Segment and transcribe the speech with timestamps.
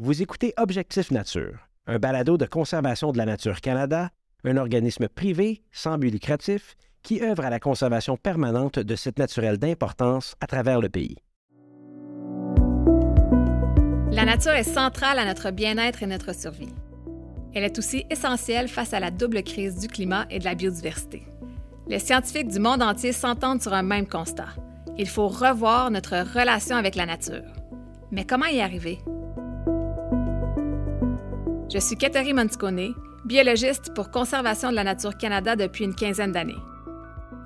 [0.00, 4.10] Vous écoutez Objectif Nature, un balado de conservation de la nature Canada,
[4.44, 9.58] un organisme privé sans but lucratif qui œuvre à la conservation permanente de sites naturels
[9.58, 11.16] d'importance à travers le pays.
[14.12, 16.72] La nature est centrale à notre bien-être et notre survie.
[17.52, 21.26] Elle est aussi essentielle face à la double crise du climat et de la biodiversité.
[21.88, 24.50] Les scientifiques du monde entier s'entendent sur un même constat.
[24.96, 27.42] Il faut revoir notre relation avec la nature.
[28.12, 29.00] Mais comment y arriver?
[31.70, 32.94] Je suis Catherine Monticone,
[33.26, 36.56] biologiste pour Conservation de la Nature Canada depuis une quinzaine d'années.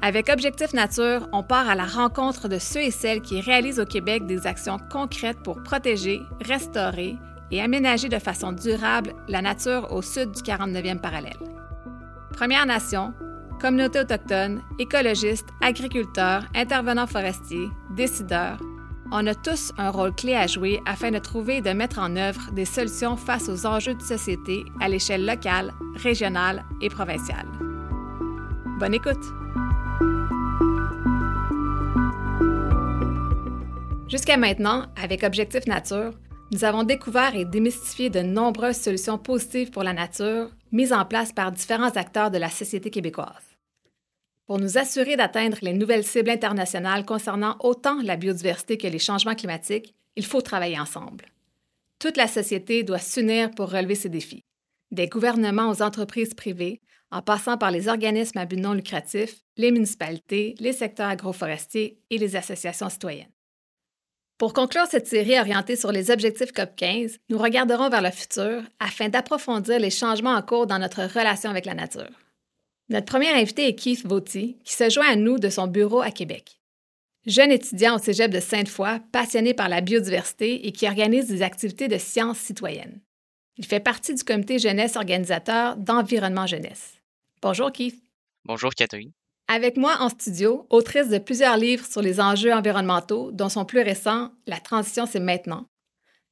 [0.01, 3.85] Avec Objectif Nature, on part à la rencontre de ceux et celles qui réalisent au
[3.85, 7.17] Québec des actions concrètes pour protéger, restaurer
[7.51, 11.39] et aménager de façon durable la nature au sud du 49e parallèle.
[12.33, 13.15] Premières Nations,
[13.61, 18.61] communautés autochtones, écologistes, agriculteurs, intervenants forestiers, décideurs,
[19.13, 22.17] on a tous un rôle clé à jouer afin de trouver et de mettre en
[22.17, 27.47] œuvre des solutions face aux enjeux de société à l'échelle locale, régionale et provinciale.
[28.81, 29.23] Bonne écoute!
[34.09, 36.13] Jusqu'à maintenant, avec Objectif Nature,
[36.51, 41.33] nous avons découvert et démystifié de nombreuses solutions positives pour la nature mises en place
[41.33, 43.52] par différents acteurs de la société québécoise.
[44.53, 49.35] Pour nous assurer d'atteindre les nouvelles cibles internationales concernant autant la biodiversité que les changements
[49.35, 51.25] climatiques, il faut travailler ensemble.
[51.99, 54.45] Toute la société doit s'unir pour relever ces défis.
[54.91, 59.71] Des gouvernements aux entreprises privées, en passant par les organismes à but non lucratif, les
[59.71, 63.33] municipalités, les secteurs agroforestiers et les associations citoyennes.
[64.37, 69.09] Pour conclure cette série orientée sur les objectifs COP15, nous regarderons vers le futur afin
[69.09, 72.11] d'approfondir les changements en cours dans notre relation avec la nature.
[72.93, 76.11] Notre premier invité est Keith Vauty, qui se joint à nous de son bureau à
[76.11, 76.61] Québec.
[77.25, 81.89] Jeune étudiant au cégep de Sainte-Foy, passionné par la biodiversité et qui organise des activités
[81.89, 83.01] de sciences citoyennes.
[83.57, 86.99] Il fait partie du comité jeunesse organisateur d'Environnement Jeunesse.
[87.41, 87.99] Bonjour Keith.
[88.45, 89.13] Bonjour Catherine.
[89.49, 93.81] Avec moi en studio, autrice de plusieurs livres sur les enjeux environnementaux, dont son plus
[93.81, 95.65] récent, La transition, c'est maintenant.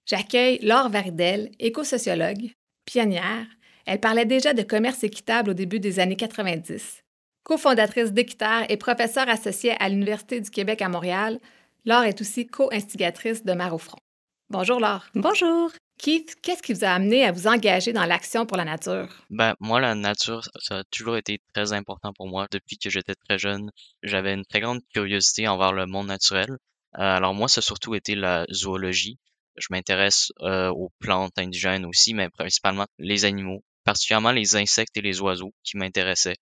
[0.05, 2.51] J'accueille Laure Varidel, éco-sociologue,
[2.85, 3.47] pionnière.
[3.91, 7.03] Elle parlait déjà de commerce équitable au début des années 90.
[7.43, 11.41] Co-fondatrice d'Équiterre et professeure associée à l'Université du Québec à Montréal,
[11.85, 13.99] Laure est aussi co-instigatrice de Mar au front.
[14.49, 15.09] Bonjour Laure.
[15.17, 15.73] Bonjour.
[15.99, 19.09] Keith, qu'est-ce qui vous a amené à vous engager dans l'action pour la nature?
[19.29, 22.47] Ben, moi, la nature, ça a toujours été très important pour moi.
[22.53, 23.73] Depuis que j'étais très jeune,
[24.05, 26.51] j'avais une très grande curiosité envers le monde naturel.
[26.97, 29.19] Euh, alors moi, ça a surtout été la zoologie.
[29.57, 35.01] Je m'intéresse euh, aux plantes indigènes aussi, mais principalement les animaux, particulièrement les insectes et
[35.01, 36.37] les oiseaux qui m'intéressaient.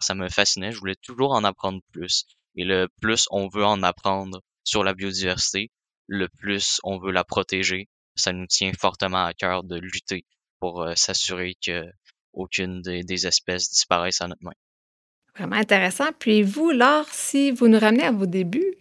[0.00, 2.24] Ça me fascinait, je voulais toujours en apprendre plus.
[2.56, 5.70] Et le plus on veut en apprendre sur la biodiversité,
[6.08, 7.86] le plus on veut la protéger,
[8.16, 10.24] ça nous tient fortement à cœur de lutter
[10.58, 11.84] pour euh, s'assurer que
[12.32, 14.58] aucune des, espèces disparaisse à notre main.
[15.36, 16.10] Vraiment intéressant.
[16.18, 18.74] Puis vous, Laure, si vous nous ramenez à vos débuts,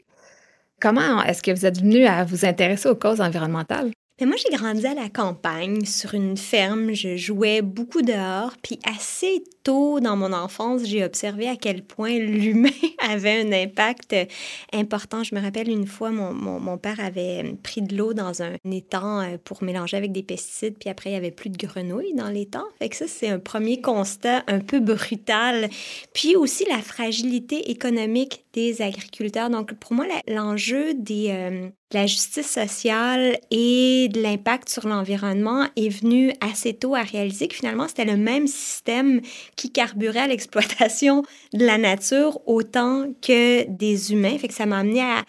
[0.82, 3.92] comment est-ce que vous êtes venu à vous intéresser aux causes environnementales?
[4.20, 6.92] Mais moi, j'ai grandi à la campagne, sur une ferme.
[6.92, 8.54] Je jouais beaucoup dehors.
[8.64, 14.16] Puis assez tôt dans mon enfance, j'ai observé à quel point l'humain avait un impact
[14.74, 15.24] important.
[15.24, 19.38] Je me rappelle une fois, mon, père avait pris de l'eau dans un étang euh,
[19.44, 20.78] pour mélanger avec des pesticides.
[20.80, 22.64] Puis après, il n'y avait plus de grenouilles dans l'étang.
[22.80, 25.70] Fait que ça, c'est un premier constat un peu brutal.
[26.14, 29.52] Puis aussi la fragilité économique des agriculteurs.
[29.52, 35.90] Donc, pour moi, l'enjeu des, euh, la justice sociale et de l'impact sur l'environnement est
[35.90, 39.22] venu assez tôt à réaliser que finalement, c'était le même système
[39.56, 44.38] qui carburait à l'exploitation de la nature autant que des humains.
[44.38, 45.24] Fait que ça m'a amené à,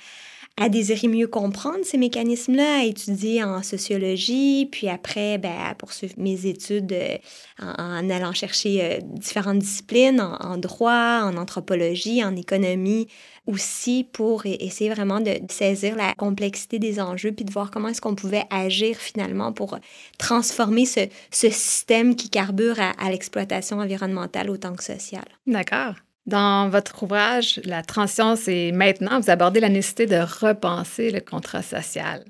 [0.61, 6.15] à désirer mieux comprendre ces mécanismes-là, à étudier en sociologie, puis après, ben, à poursuivre
[6.17, 7.17] mes études euh,
[7.61, 13.07] en, allant chercher euh, différentes disciplines, en, droit, en anthropologie, en économie
[13.49, 18.01] aussi, pour essayer vraiment de saisir la complexité des enjeux, puis de voir comment est-ce
[18.01, 19.79] qu'on pouvait agir finalement pour
[20.19, 25.25] transformer ce, ce système qui carbure à, à l'exploitation environnementale autant que sociale.
[25.47, 25.95] D'accord.
[26.27, 31.63] Dans votre ouvrage, La transition, c'est maintenant, vous abordez la nécessité de repenser le contrat
[31.63, 32.23] social.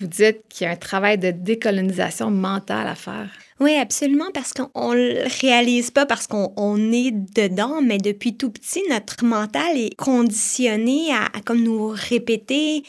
[0.00, 3.30] Vous dites qu'il y a un travail de décolonisation mentale à faire.
[3.58, 8.50] Oui, absolument, parce qu'on ne le réalise pas parce qu'on est dedans, mais depuis tout
[8.50, 12.84] petit, notre mental est conditionné à, à comme nous répéter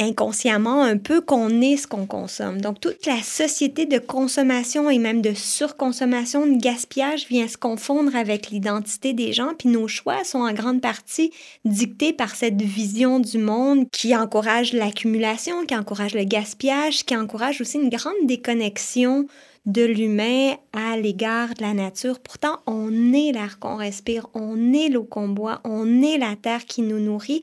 [0.00, 2.60] inconsciemment un peu qu'on est ce qu'on consomme.
[2.60, 8.16] Donc toute la société de consommation et même de surconsommation, de gaspillage vient se confondre
[8.16, 11.32] avec l'identité des gens, puis nos choix sont en grande partie
[11.64, 17.60] dictés par cette vision du monde qui encourage l'accumulation, qui encourage le gaspillage, qui encourage
[17.60, 19.26] aussi une grande déconnexion
[19.66, 22.20] de l'humain à l'égard de la nature.
[22.20, 26.66] Pourtant, on est l'air qu'on respire, on est l'eau qu'on boit, on est la terre
[26.66, 27.42] qui nous nourrit.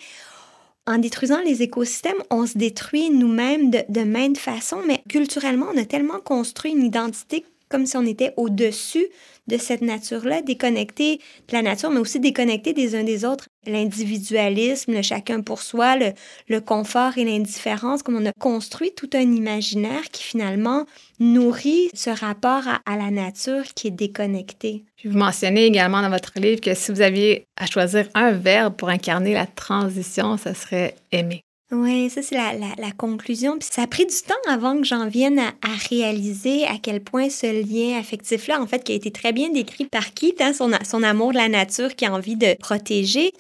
[0.88, 5.78] En détruisant les écosystèmes, on se détruit nous-mêmes de, de maintes façons, mais culturellement, on
[5.78, 9.07] a tellement construit une identité comme si on était au-dessus
[9.51, 11.18] de cette nature-là, déconnecté
[11.48, 13.45] de la nature, mais aussi déconnecté des uns des autres.
[13.68, 19.19] L'individualisme, le chacun pour soi, le, confort et l'indifférence, comme on a construit tout un
[19.19, 20.86] imaginaire qui finalement
[21.19, 24.83] nourrit ce rapport à, la nature qui est déconnecté.
[25.03, 28.89] vous mentionnez également dans votre livre que si vous aviez à choisir un verbe pour
[28.89, 31.44] incarner la transition, ce serait aimer.
[31.71, 33.57] Oui, ça c'est la, la, conclusion.
[33.57, 35.51] Puis ça a pris du temps avant que j'en vienne à,
[35.89, 39.85] réaliser à quel point ce lien affectif-là, en fait, qui a été très bien décrit
[39.85, 43.31] par Keith, hein, son, son amour de la nature qui a envie de protéger,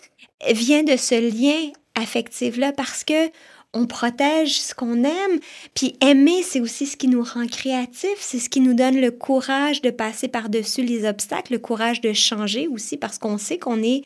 [0.49, 3.29] vient de ce lien affectif-là parce que
[3.73, 5.39] on protège ce qu'on aime.
[5.73, 9.11] Puis aimer, c'est aussi ce qui nous rend créatifs, c'est ce qui nous donne le
[9.11, 13.81] courage de passer par-dessus les obstacles, le courage de changer aussi parce qu'on sait qu'on
[13.81, 14.03] est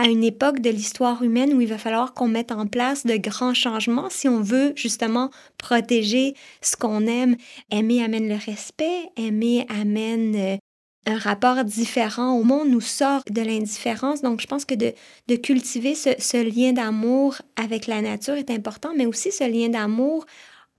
[0.00, 3.18] à une époque de l'histoire humaine où il va falloir qu'on mette en place de
[3.18, 6.32] grands changements si on veut justement protéger
[6.62, 7.36] ce qu'on aime.
[7.70, 10.56] Aimer amène le respect, aimer amène euh,
[11.04, 14.22] un rapport différent au monde, nous sort de l'indifférence.
[14.22, 18.92] Donc, je pense que de, cultiver ce, ce lien d'amour avec la nature est important,
[18.96, 20.24] mais aussi ce lien d'amour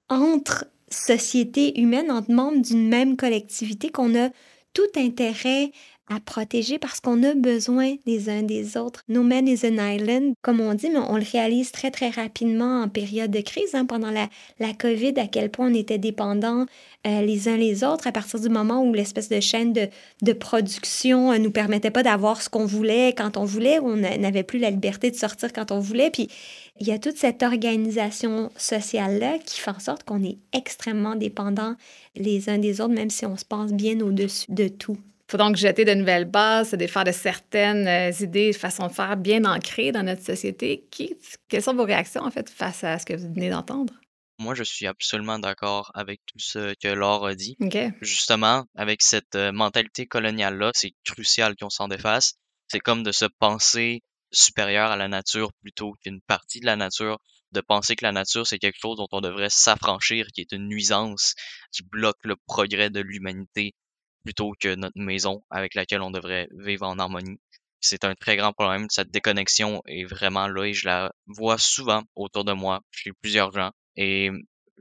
[0.10, 4.30] entre sociétés humaines, entre membres d'une même collectivité qu'on a
[4.74, 5.72] tout intérêt
[6.10, 9.04] à protéger parce qu'on a besoin les uns des autres.
[9.08, 12.82] No man is an island, comme on dit, mais on le réalise très, très rapidement
[12.82, 13.74] en période de crise.
[13.74, 14.28] Hein, pendant la,
[14.60, 16.66] la COVID, à quel point on était dépendants
[17.08, 19.88] euh, les uns les autres à partir du moment où l'espèce de chaîne de,
[20.22, 23.96] de production ne euh, nous permettait pas d'avoir ce qu'on voulait quand on voulait, on
[23.96, 26.12] n'avait plus la liberté de sortir quand on voulait.
[26.12, 26.28] Puis
[26.80, 31.76] il y a toute cette organisation sociale-là qui fait en sorte qu'on est extrêmement dépendants
[32.16, 34.98] les uns des autres, même si on se pense bien au-dessus de tout
[35.32, 39.16] faut donc jeter de nouvelles bases, se défaire de certaines euh, idées, façons de faire
[39.16, 40.86] bien ancrées dans notre société.
[40.92, 41.16] Qui,
[41.48, 43.94] quelles sont vos réactions, en fait, face à ce que vous venez d'entendre?
[44.40, 47.56] Moi, je suis absolument d'accord avec tout ce que Laure a dit.
[47.62, 47.92] Okay.
[48.02, 52.34] Justement, avec cette euh, mentalité coloniale-là, c'est crucial qu'on s'en défasse.
[52.68, 54.02] C'est comme de se penser
[54.34, 57.20] supérieur à la nature plutôt qu'une partie de la nature,
[57.54, 60.68] de penser que la nature, c'est quelque chose dont on devrait s'affranchir, qui est une
[60.68, 61.36] nuisance,
[61.72, 63.76] qui bloque le progrès de l'humanité
[64.24, 67.40] plutôt que notre maison avec laquelle on devrait vivre en harmonie.
[67.80, 68.88] C'est un très grand problème.
[68.90, 73.52] Cette déconnexion est vraiment là et je la vois souvent autour de moi, chez plusieurs
[73.52, 73.72] gens.
[73.96, 74.30] Et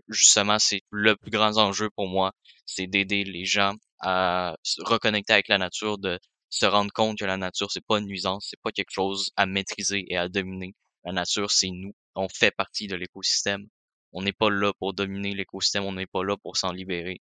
[0.08, 2.32] justement, c'est le plus grand enjeu pour moi,
[2.66, 6.18] c'est d'aider les gens à se reconnecter avec la nature, de
[6.50, 9.46] se rendre compte que la nature, c'est pas une nuisance, c'est pas quelque chose à
[9.46, 10.74] maîtriser et à dominer.
[11.04, 11.94] La nature, c'est nous.
[12.14, 13.66] On fait partie de l'écosystème.
[14.12, 17.20] On n'est pas là pour dominer l'écosystème, on n'est pas là pour s'en libérer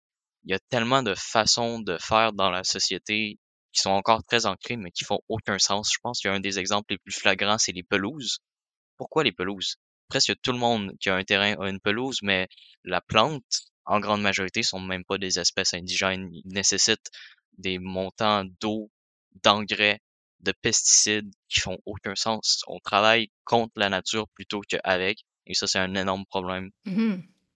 [0.45, 3.39] il y a tellement de façons de faire dans la société
[3.71, 5.91] qui sont encore très ancrées, mais qui font aucun sens.
[5.91, 8.39] Je pense qu'il y a un des exemples les plus flagrants, c'est les pelouses.
[8.97, 9.75] Pourquoi les pelouses?
[10.07, 12.47] Presque tout le monde qui a un terrain a une pelouse, mais
[12.83, 13.43] la plante,
[13.85, 16.29] en grande majorité, sont même pas des espèces indigènes.
[16.31, 17.09] Ils nécessitent
[17.57, 18.91] des montants d'eau,
[19.43, 19.99] d'engrais,
[20.41, 22.61] de pesticides qui font aucun sens.
[22.67, 26.69] On travaille contre la nature plutôt qu'avec, et ça, c'est un énorme problème.
[26.85, 27.15] Mmh.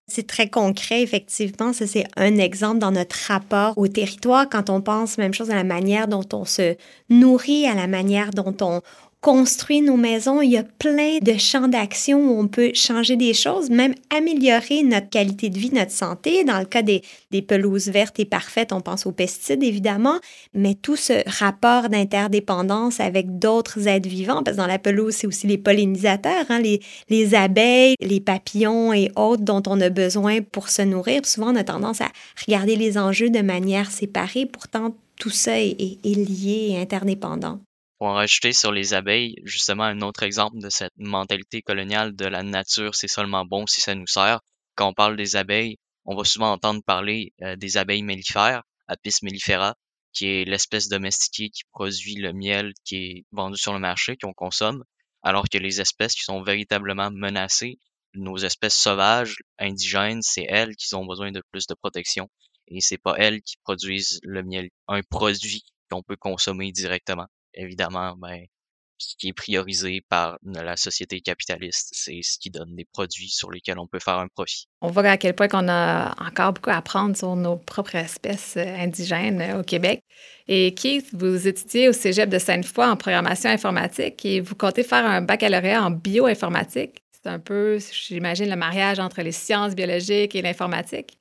[0.10, 1.72] C'est très concret, effectivement.
[1.72, 5.56] Ça, c'est un exemple dans notre rapport au territoire quand on pense même chose à
[5.56, 6.76] la manière dont on se
[7.10, 8.82] nourrit, à la manière dont on,
[9.22, 13.34] construit nos maisons, il y a plein de champs d'action où on peut changer des
[13.34, 16.44] choses, même améliorer notre qualité de vie, notre santé.
[16.46, 20.20] Dans le cas des, des pelouses vertes et parfaites, on pense aux pesticides évidemment,
[20.54, 25.28] mais tout ce rapport d'interdépendance avec d'autres êtres vivants, parce que dans la pelouse, c'est
[25.28, 30.42] aussi les pollinisateurs, hein, les, les abeilles, les papillons et autres dont on a besoin
[30.42, 31.26] pour se nourrir.
[31.26, 32.10] Souvent, on a tendance à
[32.46, 37.60] regarder les enjeux de manière séparée, pourtant tout ça est, lié et interdépendant.
[38.00, 42.26] Pour en rajouter sur les abeilles, justement, un autre exemple de cette mentalité coloniale de
[42.26, 44.40] la nature, c'est seulement bon si ça nous sert.
[44.76, 45.76] Quand on parle des abeilles,
[46.06, 49.76] on va souvent entendre parler euh, des abeilles mellifères, Apis mellifera,
[50.14, 54.32] qui est l'espèce domestiquée qui produit le miel qui est vendu sur le marché, qu'on
[54.32, 54.86] consomme,
[55.22, 57.80] alors que les espèces qui sont véritablement menacées,
[58.14, 62.30] nos espèces sauvages, indigènes, c'est elles qui ont besoin de plus de protection.
[62.70, 68.16] Et c'est pas elles qui produisent le miel, un produit qu'on peut consommer directement évidemment,
[68.18, 68.46] ben,
[69.00, 71.90] ce qui est priorisé par la société capitaliste.
[71.94, 74.68] C'est ce qui donne des produits sur lesquels on peut faire un profit.
[74.82, 78.56] On voit à quel point qu'on a encore beaucoup à apprendre sur nos propres espèces
[78.58, 80.02] euh, indigènes euh, au Québec.
[80.48, 85.06] Et Keith, vous étudiez au Cégep de Sainte-Foy en programmation informatique et vous comptez faire
[85.06, 87.02] un baccalauréat en bioinformatique.
[87.12, 91.20] C'est un peu, j'imagine, le mariage entre les sciences biologiques et l'informatique.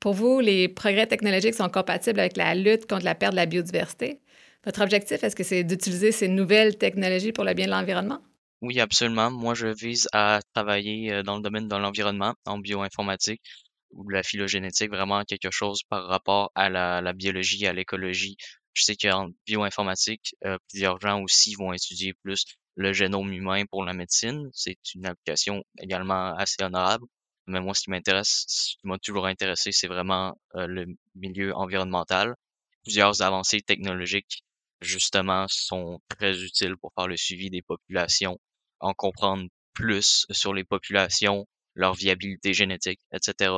[0.00, 3.46] Pour vous, les progrès technologiques sont compatibles avec la lutte contre la perte de la
[3.46, 4.21] biodiversité?
[4.64, 8.20] Votre objectif, est-ce que c'est d'utiliser ces nouvelles technologies pour le bien de l'environnement?
[8.60, 9.28] Oui, absolument.
[9.30, 13.42] Moi, je vise à travailler euh, dans le domaine de l'environnement, en bioinformatique
[13.90, 18.36] ou la phylogénétique, vraiment quelque chose par rapport à la, biologie, à l'écologie.
[18.72, 22.44] Je sais qu'en bioinformatique, euh, plusieurs gens aussi vont étudier plus
[22.76, 24.48] le génome humain pour la médecine.
[24.52, 27.04] C'est une application également assez honorable.
[27.48, 31.52] Mais moi, ce qui m'intéresse, ce qui m'a toujours intéressé, c'est vraiment euh, le milieu
[31.56, 32.36] environnemental.
[32.84, 34.44] Plusieurs avancées technologiques
[34.82, 38.38] justement, sont très utiles pour faire le suivi des populations,
[38.80, 43.52] en comprendre plus sur les populations, leur viabilité génétique, etc.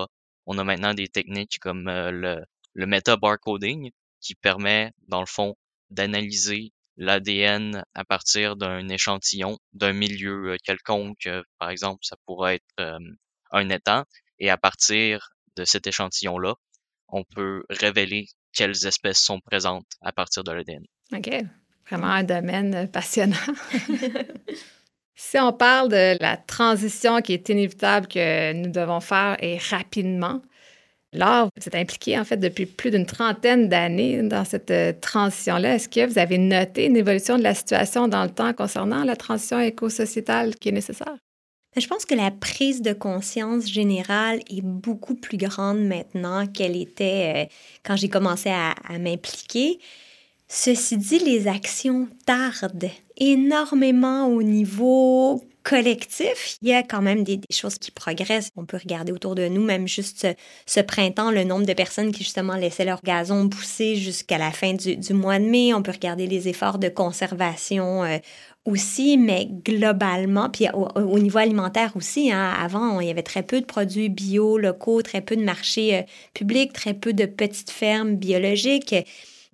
[0.46, 3.90] On a maintenant des techniques comme euh, le, le meta-barcoding
[4.20, 5.56] qui permet, dans le fond,
[5.90, 11.26] d'analyser l'ADN à partir d'un échantillon, d'un milieu euh, quelconque.
[11.26, 13.00] Euh, par exemple, ça pourrait être
[13.50, 14.04] un étang.
[14.38, 16.54] Et à partir de cet échantillon-là,
[17.08, 20.84] on peut révéler quelles espèces sont présentes à partir de l'ADN.
[21.12, 21.30] OK.
[21.88, 23.36] Vraiment un domaine passionnant.
[25.14, 30.40] si on parle de la transition qui est inévitable que nous devons faire et rapidement,
[31.12, 35.76] Laure, vous êtes impliqué en fait depuis plus d'une trentaine d'années dans cette euh, transition-là.
[35.76, 39.14] Est-ce que vous avez noté une évolution de la situation dans le temps concernant la
[39.14, 41.16] transition éco-sociétale qui est nécessaire?
[41.74, 46.76] Ben, je pense que la prise de conscience générale est beaucoup plus grande maintenant qu'elle
[46.76, 49.78] était euh, quand j'ai commencé à m'impliquer.
[50.48, 56.58] Ceci dit, les actions tardent énormément au niveau collectif.
[56.60, 58.50] Il y a quand même des, choses qui progressent.
[58.54, 60.28] On peut regarder autour de nous, même juste
[60.66, 64.74] ce, printemps, le nombre de personnes qui justement laissaient leur gazon pousser jusqu'à la fin
[64.74, 65.72] du, mois de mai.
[65.72, 68.18] On peut regarder les efforts de conservation euh,
[68.66, 73.60] aussi, mais globalement, puis au, niveau alimentaire aussi, hein, avant, il y avait très peu
[73.60, 76.02] de produits bio, locaux, très peu de marchés euh,
[76.34, 78.94] publics, très peu de petites fermes biologiques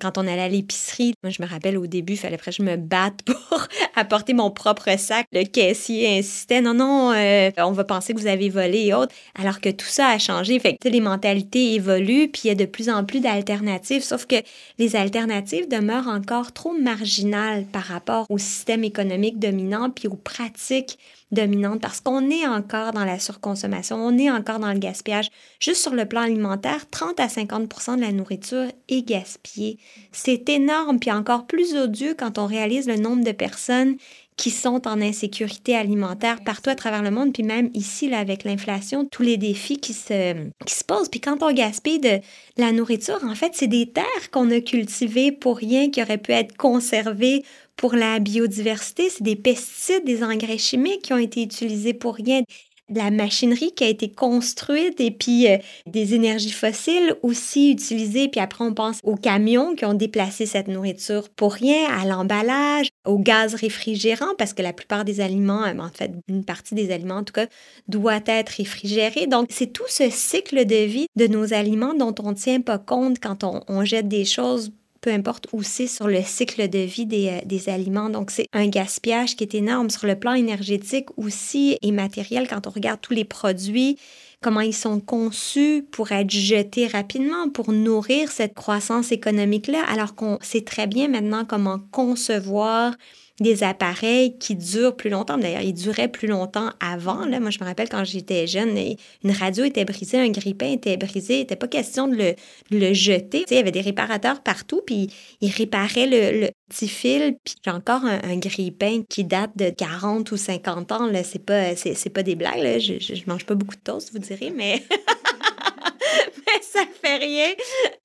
[0.00, 2.62] quand on allait à l'épicerie, moi, je me rappelle au début, il fallait que je
[2.62, 5.26] me batte pour apporter mon propre sac.
[5.32, 9.14] Le caissier insistait, non, non, euh, on va penser que vous avez volé et autres.
[9.38, 10.58] Alors que tout ça a changé.
[10.58, 14.02] Fait que les mentalités évoluent, puis il y a de plus en plus d'alternatives.
[14.02, 14.36] Sauf que
[14.78, 20.98] les alternatives demeurent encore trop marginales par rapport au système économique dominant, puis aux pratiques
[21.32, 25.30] dominante parce qu'on est encore dans la surconsommation, on est encore dans le gaspillage.
[25.60, 29.78] Juste sur le plan alimentaire, 30 à 50% de la nourriture est gaspillée.
[30.12, 33.96] C'est énorme, puis encore plus odieux quand on réalise le nombre de personnes
[34.40, 38.44] qui sont en insécurité alimentaire partout à travers le monde, puis même ici, là, avec
[38.44, 40.32] l'inflation, tous les défis qui se,
[40.64, 41.10] qui se posent.
[41.10, 42.20] Puis quand on gaspille de
[42.56, 46.32] la nourriture, en fait, c'est des terres qu'on a cultivées pour rien, qui auraient pu
[46.32, 47.44] être conservées
[47.80, 52.42] pour la biodiversité, c'est des pesticides, des engrais chimiques qui ont été utilisés pour rien
[52.90, 55.56] de la machinerie qui a été construite et puis euh,
[55.86, 58.28] des énergies fossiles aussi utilisées.
[58.28, 62.88] Puis après, on pense aux camions qui ont déplacé cette nourriture pour rien, à l'emballage,
[63.06, 66.92] au gaz réfrigérant, parce que la plupart des aliments, euh, en fait, une partie des
[66.92, 67.46] aliments en tout cas,
[67.88, 69.26] doit être réfrigérée.
[69.26, 72.78] Donc, c'est tout ce cycle de vie de nos aliments dont on ne tient pas
[72.78, 76.78] compte quand on, on jette des choses peu importe où c'est sur le cycle de
[76.78, 78.10] vie des, euh, des aliments.
[78.10, 82.66] Donc, c'est un gaspillage qui est énorme sur le plan énergétique aussi et matériel quand
[82.66, 83.96] on regarde tous les produits
[84.42, 90.38] comment ils sont conçus pour être jetés rapidement, pour nourrir cette croissance économique-là, alors qu'on
[90.40, 92.94] sait très bien maintenant comment concevoir
[93.40, 95.38] des appareils qui durent plus longtemps.
[95.38, 97.24] D'ailleurs, ils duraient plus longtemps avant.
[97.24, 97.40] Là.
[97.40, 98.76] Moi, je me rappelle quand j'étais jeune,
[99.24, 101.34] une radio était brisée, un grippin était brisé.
[101.34, 102.34] Il n'était pas question de le,
[102.70, 103.44] le jeter.
[103.50, 105.08] il y avait des réparateurs partout, puis
[105.40, 107.36] ils réparaient le, petit fil.
[107.44, 111.08] Puis j'ai encore un, un, grippin qui date de 40 ou 50 ans.
[111.08, 112.78] Ce n'est pas, c'est, pas des blagues.
[112.78, 114.82] Je, ne mange pas beaucoup de toast, vous direz, mais...
[114.90, 117.48] mais ça fait rien.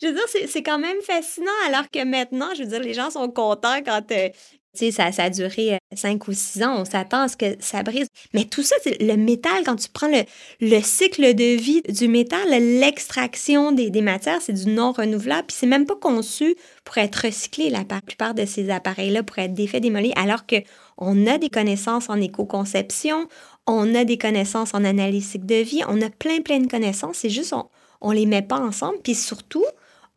[0.01, 3.09] Je veux dire, c'est quand même fascinant, alors que maintenant, je veux dire, les gens
[3.09, 4.29] sont contents quand, euh,
[4.75, 7.83] ça, ça a duré 5 euh, ou 6 ans, on s'attend à ce que ça
[7.83, 8.07] brise.
[8.33, 10.23] Mais tout ça, le métal, quand tu prends le,
[10.61, 15.67] le, cycle de vie du métal, l'extraction des, matières, c'est du non renouvelable, puis c'est
[15.67, 20.13] même pas conçu pour être recyclé, la plupart de ces appareils-là, pour être défaits, démolis,
[20.15, 20.57] alors que
[20.97, 23.27] on a des connaissances en éco-conception,
[23.67, 27.29] on a des connaissances en analyse de vie, on a plein, plein de connaissances, c'est
[27.29, 27.65] juste on,
[28.01, 29.65] on les met pas ensemble, puis surtout,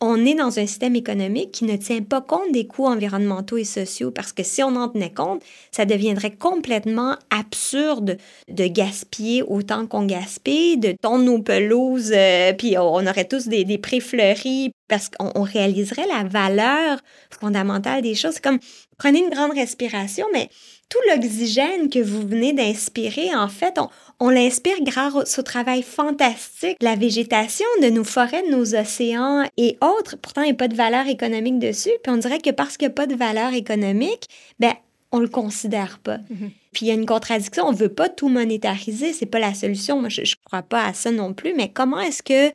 [0.00, 3.64] on est dans un système économique qui ne tient pas compte des coûts environnementaux et
[3.64, 8.16] sociaux parce que si on en tenait compte, ça deviendrait complètement absurde
[8.48, 13.64] de gaspiller autant qu'on gaspille, de tondre nos pelouses, euh, puis on aurait tous des,
[13.64, 17.00] des prés fleuris parce qu'on réaliserait la valeur
[17.40, 18.34] fondamentale des choses.
[18.34, 18.60] C'est comme
[18.98, 20.48] prenez une grande respiration, mais
[20.88, 23.88] tout l'oxygène que vous venez d'inspirer, en fait, on,
[24.20, 29.44] on l'inspire grâce au travail fantastique de la végétation, de nos forêts, de nos océans
[29.56, 30.16] et autres.
[30.16, 31.92] Pourtant, il n'y a pas de valeur économique dessus.
[32.02, 34.28] Puis on dirait que parce qu'il n'y a pas de valeur économique,
[34.58, 34.72] ben,
[35.12, 36.16] on le considère pas.
[36.16, 36.50] Mm-hmm.
[36.72, 40.00] Puis il y a une contradiction, on veut pas tout monétariser, c'est pas la solution.
[40.00, 42.52] Moi, je, ne crois pas à ça non plus, mais comment est-ce que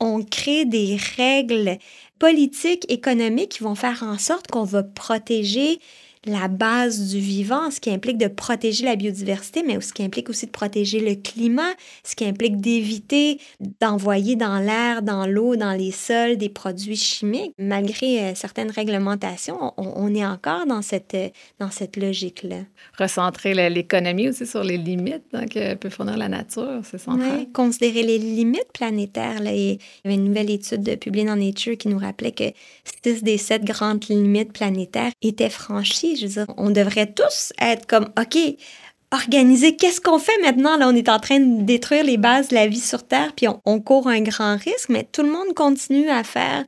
[0.00, 1.78] on crée des règles
[2.18, 5.78] politiques, économiques qui vont faire en sorte qu'on va protéger
[6.26, 10.30] la base du vivant, ce qui implique de protéger la biodiversité, mais ce qui implique
[10.30, 13.38] aussi de protéger le climat, ce qui implique d'éviter
[13.80, 17.52] d'envoyer dans l'air, dans l'eau, dans les sols des produits chimiques.
[17.58, 21.28] Malgré euh, certaines réglementations, on, est encore dans cette, euh,
[21.58, 22.60] dans cette logique-là.
[22.98, 27.30] Recentrer l'économie aussi sur les limites hein, que peut fournir la nature, c'est central.
[27.38, 29.42] Oui, considérer les limites planétaires.
[29.42, 32.44] Là, il y avait une nouvelle étude publiée dans Nature qui nous rappelait que
[33.02, 37.86] six des sept grandes limites planétaires étaient franchies je veux dire, on devrait tous être
[37.86, 38.38] comme, OK,
[39.12, 40.76] organiser, qu'est-ce qu'on fait maintenant?
[40.76, 43.46] Là, on est en train de détruire les bases de la vie sur Terre, puis
[43.64, 46.64] on, court un grand risque, mais tout le monde continue à faire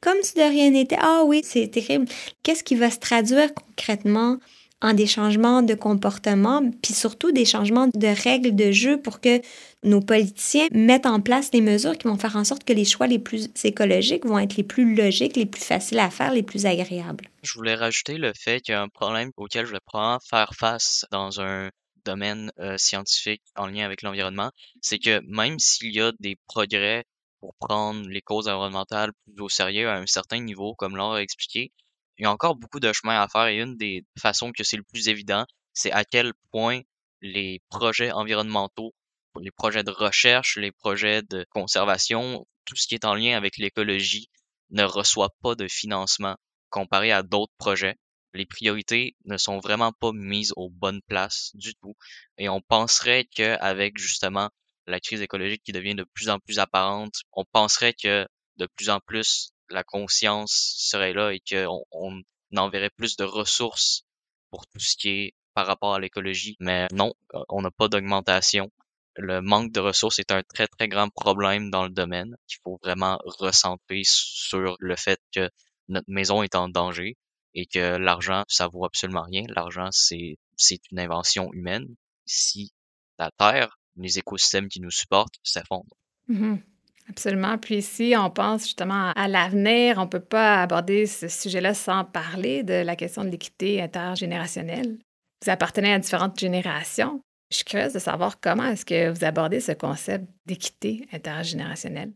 [0.00, 0.96] comme si de rien n'était.
[0.98, 2.06] Ah oui, c'est terrible.
[2.42, 4.38] Qu'est-ce qui va se traduire concrètement
[4.82, 9.40] en des changements de comportement, puis surtout des changements de règles de jeu pour que
[9.82, 13.06] nos politiciens mettent en place des mesures qui vont faire en sorte que les choix
[13.06, 16.66] les plus écologiques vont être les plus logiques, les plus faciles à faire, les plus
[16.66, 17.26] agréables.
[17.42, 20.52] Je voulais rajouter le fait qu'il y a un problème auquel je vais probablement faire
[20.54, 21.70] face dans un
[22.04, 27.04] domaine euh, scientifique en lien avec l'environnement, c'est que même s'il y a des progrès
[27.40, 31.22] pour prendre les causes environnementales plus au sérieux à un certain niveau, comme Laure a
[31.22, 31.72] expliqué,
[32.20, 34.76] il y a encore beaucoup de chemin à faire et une des façons que c'est
[34.76, 36.82] le plus évident, c'est à quel point
[37.22, 38.94] les projets environnementaux,
[39.40, 43.56] les projets de recherche, les projets de conservation, tout ce qui est en lien avec
[43.56, 44.28] l'écologie
[44.68, 46.36] ne reçoit pas de financement
[46.68, 47.96] comparé à d'autres projets.
[48.34, 51.94] Les priorités ne sont vraiment pas mises aux bonnes places du tout.
[52.36, 54.50] Et on penserait qu'avec justement
[54.86, 58.90] la crise écologique qui devient de plus en plus apparente, on penserait que de plus
[58.90, 62.22] en plus la conscience serait là et qu'on on
[62.56, 64.04] enverrait plus de ressources
[64.50, 66.56] pour tout ce qui est par rapport à l'écologie.
[66.60, 67.12] Mais non,
[67.48, 68.70] on n'a pas d'augmentation.
[69.16, 72.78] Le manque de ressources est un très très grand problème dans le domaine qu'il faut
[72.82, 75.50] vraiment recentrer sur le fait que
[75.88, 77.16] notre maison est en danger
[77.54, 79.42] et que l'argent, ça vaut absolument rien.
[79.48, 81.86] L'argent, c'est, c'est une invention humaine.
[82.24, 82.72] Si
[83.18, 85.96] la Terre, les écosystèmes qui nous supportent s'effondrent.
[86.28, 86.62] Mm-hmm.
[87.10, 87.58] Absolument.
[87.58, 92.04] Puis si on pense justement à l'avenir, on ne peut pas aborder ce sujet-là sans
[92.04, 94.96] parler de la question de l'équité intergénérationnelle.
[95.42, 97.20] Vous appartenez à différentes générations.
[97.50, 102.12] Je suis curieuse de savoir comment est-ce que vous abordez ce concept d'équité intergénérationnelle.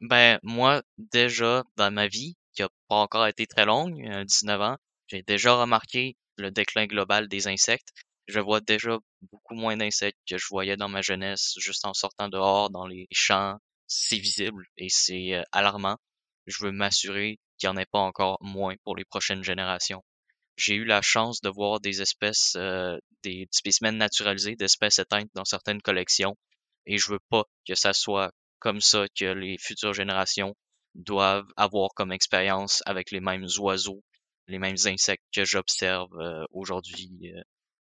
[0.00, 4.76] Ben, moi, déjà, dans ma vie, qui n'a pas encore été très longue, 19 ans,
[5.08, 7.88] j'ai déjà remarqué le déclin global des insectes.
[8.28, 8.98] Je vois déjà
[9.32, 13.08] beaucoup moins d'insectes que je voyais dans ma jeunesse, juste en sortant dehors dans les
[13.10, 13.56] champs,
[13.88, 15.96] c'est visible et c'est alarmant.
[16.46, 20.04] Je veux m'assurer qu'il n'y en ait pas encore moins pour les prochaines générations.
[20.56, 22.56] J'ai eu la chance de voir des espèces,
[23.22, 26.36] des spécimens naturalisés d'espèces éteintes dans certaines collections
[26.86, 30.54] et je veux pas que ça soit comme ça que les futures générations
[30.94, 34.02] doivent avoir comme expérience avec les mêmes oiseaux,
[34.48, 36.10] les mêmes insectes que j'observe
[36.50, 37.32] aujourd'hui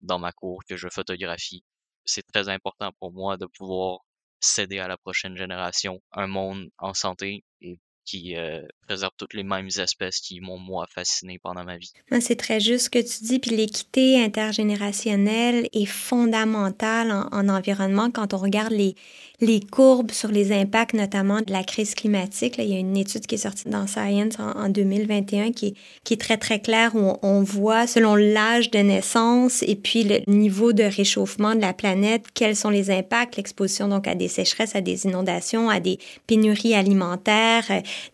[0.03, 1.63] dans ma cour, que je photographie.
[2.05, 4.01] C'est très important pour moi de pouvoir
[4.47, 9.43] céder à la prochaine génération un monde en santé et qui euh, préserve toutes les
[9.43, 11.93] mêmes espèces qui m'ont, moi, fasciné pendant ma vie.
[12.21, 18.33] C'est très juste ce que tu dis, puis l'équité intergénérationnelle est fondamentale en, environnement quand
[18.33, 18.95] on regarde les,
[19.41, 22.55] les courbes sur les impacts, notamment de la crise climatique.
[22.59, 26.15] Il y a une étude qui est sortie dans Science en, 2021 qui est, qui
[26.15, 30.21] est très, très claire où on, on voit, selon l'âge de naissance et puis le
[30.29, 34.77] niveau de réchauffement de la planète, quels sont les impacts, l'exposition donc à des sécheresses,
[34.77, 37.65] à des inondations, à des pénuries alimentaires,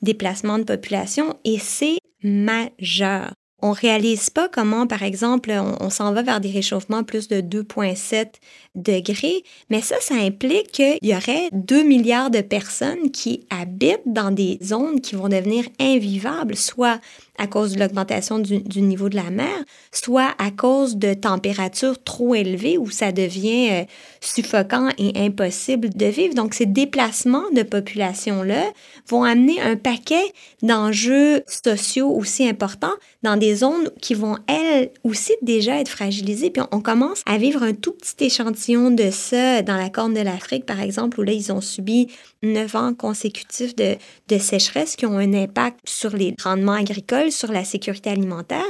[0.03, 3.33] déplacement de population, et c'est majeur.
[3.61, 8.35] on réalise pas comment, par exemple, on, s'en va vers des réchauffements plus de 2,7
[8.74, 14.30] degrés, mais ça, ça implique qu'il y aurait 2 milliards de personnes qui habitent dans
[14.30, 17.00] des zones qui vont devenir invivables, soit
[17.38, 22.35] à cause de l'augmentation du, niveau de la mer, soit à cause de températures trop
[22.35, 23.85] élevées où ça devient euh,
[24.20, 26.35] suffocant et impossible de vivre.
[26.35, 28.64] Donc, ces déplacements de population-là
[29.08, 30.32] vont amener un paquet
[30.62, 36.50] d'enjeux sociaux aussi importants dans des zones qui vont, elles aussi, déjà être fragilisées.
[36.50, 40.20] Puis on, commence à vivre un tout petit échantillon de ça dans la Corne de
[40.20, 42.09] l'Afrique, par exemple, où là, ils ont subi
[42.42, 43.96] neuf ans consécutifs de,
[44.29, 48.64] de sécheresse qui ont un impact sur les rendements agricoles, sur la sécurité alimentaire.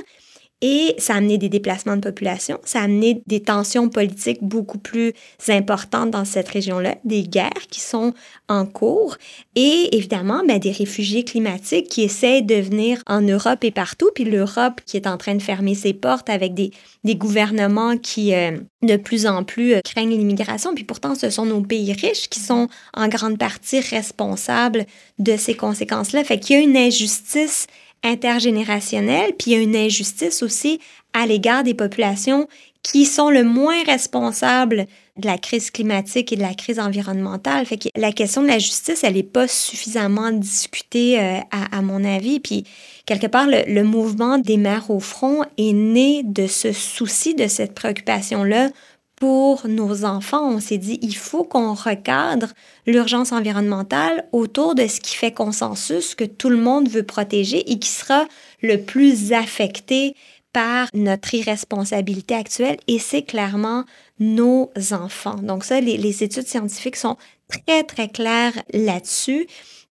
[0.64, 4.79] Et ça a amené des déplacements de population, ça a amené des tensions politiques beaucoup
[4.79, 5.12] plus
[5.48, 8.14] importantes dans cette région-là, des guerres qui sont
[8.48, 9.16] en cours
[9.57, 14.25] et évidemment ben, des réfugiés climatiques qui essaient de venir en Europe et partout, puis
[14.25, 16.70] l'Europe qui est en train de fermer ses portes avec des,
[17.03, 21.46] des gouvernements qui euh, de plus en plus euh, craignent l'immigration, puis pourtant ce sont
[21.46, 24.87] nos pays riches qui sont en grande partie responsables
[25.18, 26.22] de ces conséquences-là.
[26.22, 27.66] Fait qu'il y a une injustice
[28.02, 30.80] intergénérationnelle, puis il y a une injustice aussi
[31.12, 32.48] à l'égard des populations
[32.82, 34.86] qui sont le moins responsables
[35.16, 37.64] de la crise climatique et de la crise environnementale.
[37.66, 42.02] Fait que la question de la justice, elle n'est pas suffisamment discutée, euh, à, mon
[42.04, 42.40] avis.
[42.40, 42.64] Puis,
[43.06, 47.46] quelque part, le, le mouvement des mères au front est né de ce souci, de
[47.46, 48.70] cette préoccupation-là
[49.22, 52.48] pour nos enfants, on s'est dit, il faut qu'on recadre
[52.88, 57.78] l'urgence environnementale autour de ce qui fait consensus, que tout le monde veut protéger et
[57.78, 58.26] qui sera
[58.62, 60.16] le plus affecté
[60.52, 63.85] par notre irresponsabilité actuelle et c'est clairement
[64.18, 65.37] nos enfants.
[65.37, 69.46] Donc ça, les, les études scientifiques sont très, très claires là-dessus.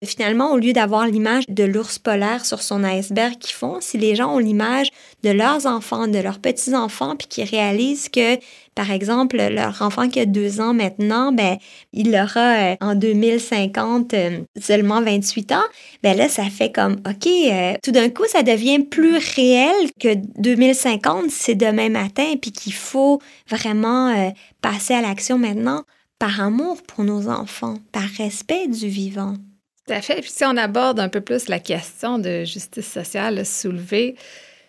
[0.04, 4.14] Finalement, au lieu d'avoir l'image de l'ours polaire sur son iceberg qu'ils font, si les
[4.14, 4.90] gens ont l'image
[5.24, 8.38] de leurs enfants, de leurs petits-enfants, puis qu'ils réalisent que,
[8.76, 11.58] par exemple, leur enfant qui a deux ans maintenant, ben,
[11.94, 15.64] il aura euh, en 2050 euh, seulement 28 ans,
[16.04, 20.14] ben là, ça fait comme, OK, euh, tout d'un coup, ça devient plus réel que
[20.40, 25.84] 2050, c'est demain matin, puis qu'il faut vraiment passer à l'action maintenant
[26.20, 29.36] par amour pour nos enfants, par respect du vivant.
[29.88, 30.22] Tout à fait.
[30.22, 34.16] Puis si on aborde un peu plus la question de justice sociale soulevée,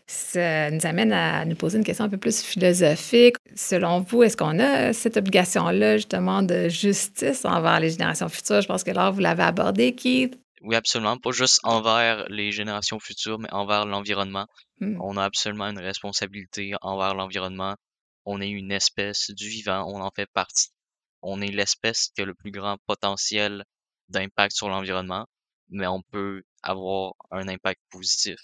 [0.07, 3.37] ça nous amène à nous poser une question un peu plus philosophique.
[3.55, 8.61] Selon vous, est-ce qu'on a cette obligation-là, justement, de justice envers les générations futures?
[8.61, 10.39] Je pense que là, vous l'avez abordé, Keith.
[10.63, 11.17] Oui, absolument.
[11.17, 14.47] Pas juste envers les générations futures, mais envers l'environnement.
[14.81, 14.99] Hmm.
[15.01, 17.75] On a absolument une responsabilité envers l'environnement.
[18.27, 20.69] On est une espèce du vivant, on en fait partie.
[21.23, 23.65] On est l'espèce qui a le plus grand potentiel
[24.09, 25.27] d'impact sur l'environnement,
[25.69, 28.37] mais on peut avoir un impact positif.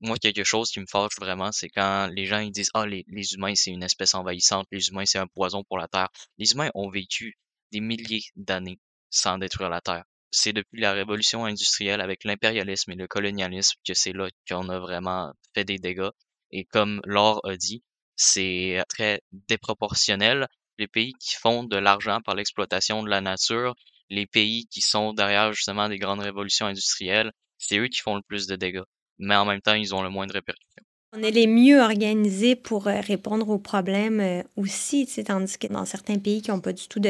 [0.00, 3.04] Moi, quelque chose qui me fâche vraiment, c'est quand les gens ils disent Ah, les,
[3.08, 6.08] les humains, c'est une espèce envahissante, les humains, c'est un poison pour la Terre.
[6.38, 7.38] Les humains ont vécu
[7.72, 10.04] des milliers d'années sans détruire la Terre.
[10.30, 14.78] C'est depuis la révolution industrielle avec l'impérialisme et le colonialisme que c'est là qu'on a
[14.78, 16.10] vraiment fait des dégâts.
[16.50, 17.82] Et comme Laure a dit,
[18.16, 20.48] c'est très déproportionnel.
[20.78, 23.74] Les pays qui font de l'argent par l'exploitation de la nature,
[24.12, 28.22] les pays qui sont derrière justement des grandes révolutions industrielles, c'est eux qui font le
[28.22, 28.82] plus de dégâts.
[29.18, 30.84] Mais en même temps, ils ont le moins de répercussions.
[31.14, 35.84] On est les mieux organisés pour euh, répondre aux problèmes euh, aussi, tandis que dans
[35.84, 37.00] certains pays qui n'ont pas du tout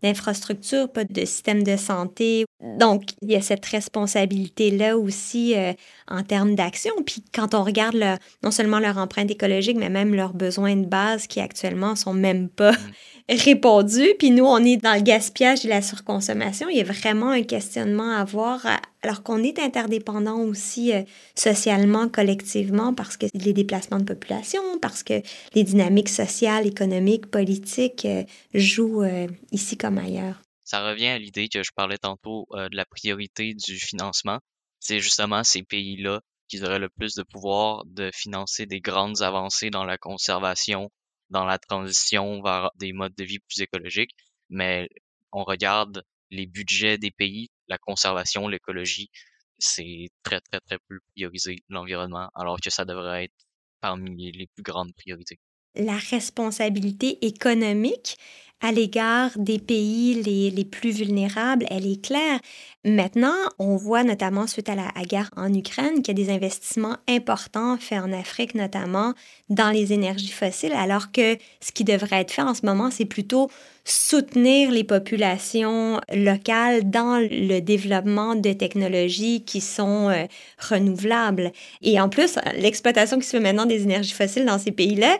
[0.00, 2.44] d'infrastructure, pas de système de santé.
[2.62, 5.72] Donc, il y a cette responsabilité-là aussi euh,
[6.06, 6.92] en termes d'action.
[7.04, 7.96] Puis quand on regarde
[8.44, 12.48] non seulement leur empreinte écologique, mais même leurs besoins de base qui actuellement sont même
[12.48, 12.92] pas mmh
[13.28, 14.14] répondu.
[14.18, 16.68] Puis nous, on est dans le gaspillage et la surconsommation.
[16.68, 18.66] Il y a vraiment un questionnement à avoir,
[19.02, 21.02] alors qu'on est interdépendant aussi euh,
[21.34, 25.22] socialement, collectivement, parce que les déplacements de population, parce que
[25.54, 30.40] les dynamiques sociales, économiques, politiques euh, jouent euh, ici comme ailleurs.
[30.64, 34.38] Ça revient à l'idée que je parlais tantôt de la priorité du financement.
[34.80, 39.70] C'est justement ces pays-là qui auraient le plus de pouvoir de financer des grandes avancées
[39.70, 40.90] dans la conservation,
[41.30, 44.14] dans la transition vers des modes de vie plus écologiques,
[44.50, 44.90] mais
[45.32, 49.10] on regarde les budgets des pays, la conservation, l'écologie,
[49.58, 53.46] c'est très, très, très peu priorisé l'environnement, alors que ça devrait être
[53.80, 55.38] parmi les plus grandes priorités.
[55.74, 58.16] La responsabilité économique
[58.60, 62.40] à l'égard des pays les, les, plus vulnérables, elle est claire.
[62.84, 66.96] Maintenant, on voit notamment suite à la guerre en Ukraine qu'il y a des investissements
[67.08, 69.14] importants faits en Afrique, notamment
[69.48, 73.04] dans les énergies fossiles, alors que ce qui devrait être fait en ce moment, c'est
[73.04, 73.48] plutôt
[73.88, 80.26] soutenir les populations locales dans le développement de technologies qui sont euh,
[80.58, 81.52] renouvelables.
[81.80, 85.16] Et en plus, l'exploitation qui se fait maintenant des énergies fossiles dans ces pays-là,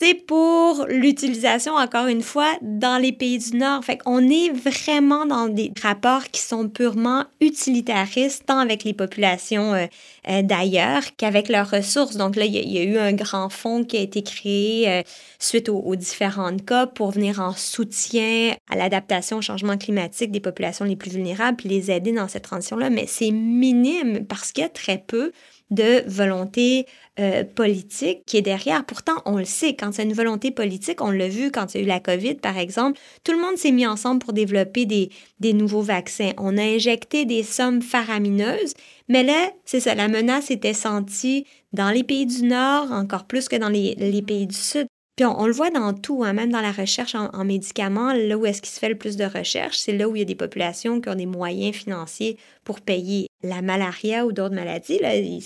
[0.00, 3.84] c'est pour l'utilisation, encore une fois, dans les pays du Nord.
[3.84, 9.72] Fait qu'on est vraiment dans des rapports qui sont purement utilitaristes, tant avec les populations
[9.72, 9.86] euh,
[10.28, 12.16] euh, d'ailleurs qu'avec leurs ressources.
[12.16, 15.02] Donc là, il y, a eu un grand fonds qui a été créé
[15.38, 20.40] suite aux, aux différentes cas pour venir en soutien à l'adaptation au changement climatique des
[20.40, 24.62] populations les plus vulnérables, puis les aider dans cette transition-là, mais c'est minime parce qu'il
[24.62, 25.32] y a très peu
[25.72, 26.86] de volonté
[27.18, 28.84] euh, politique qui est derrière.
[28.84, 31.80] Pourtant, on le sait, quand c'est une volonté politique, on l'a vu quand il y
[31.80, 35.10] a eu la COVID, par exemple, tout le monde s'est mis ensemble pour développer des,
[35.52, 36.32] nouveaux vaccins.
[36.38, 38.74] On a injecté des sommes faramineuses,
[39.08, 43.48] mais là, c'est ça, la menace était sentie dans les pays du Nord encore plus
[43.48, 44.86] que dans les, pays du Sud.
[45.16, 48.46] Puis on, le voit dans tout, hein, même dans la recherche en, médicaments, là où
[48.46, 50.34] est-ce qu'il se fait le plus de recherche, c'est là où il y a des
[50.34, 55.00] populations qui ont des moyens financiers pour payer la malaria ou d'autres maladies.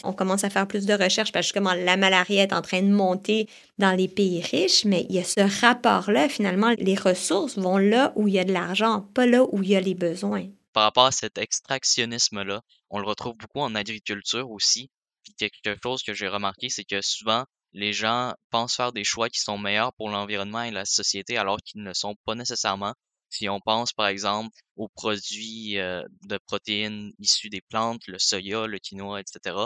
[0.05, 2.89] On commence à faire plus de recherches parce que la malaria est en train de
[2.89, 7.79] monter dans les pays riches, mais il y a ce rapport-là, finalement, les ressources vont
[7.79, 10.47] là où il y a de l'argent, pas là où il y a les besoins.
[10.73, 14.91] Par rapport à cet extractionnisme-là, on le retrouve beaucoup en agriculture aussi.
[15.25, 19.29] Puis quelque chose que j'ai remarqué, c'est que souvent, les gens pensent faire des choix
[19.29, 22.95] qui sont meilleurs pour l'environnement et la société alors qu'ils ne sont pas nécessairement.
[23.31, 28.67] Si on pense par exemple aux produits euh, de protéines issus des plantes, le soya,
[28.67, 29.57] le quinoa, etc.,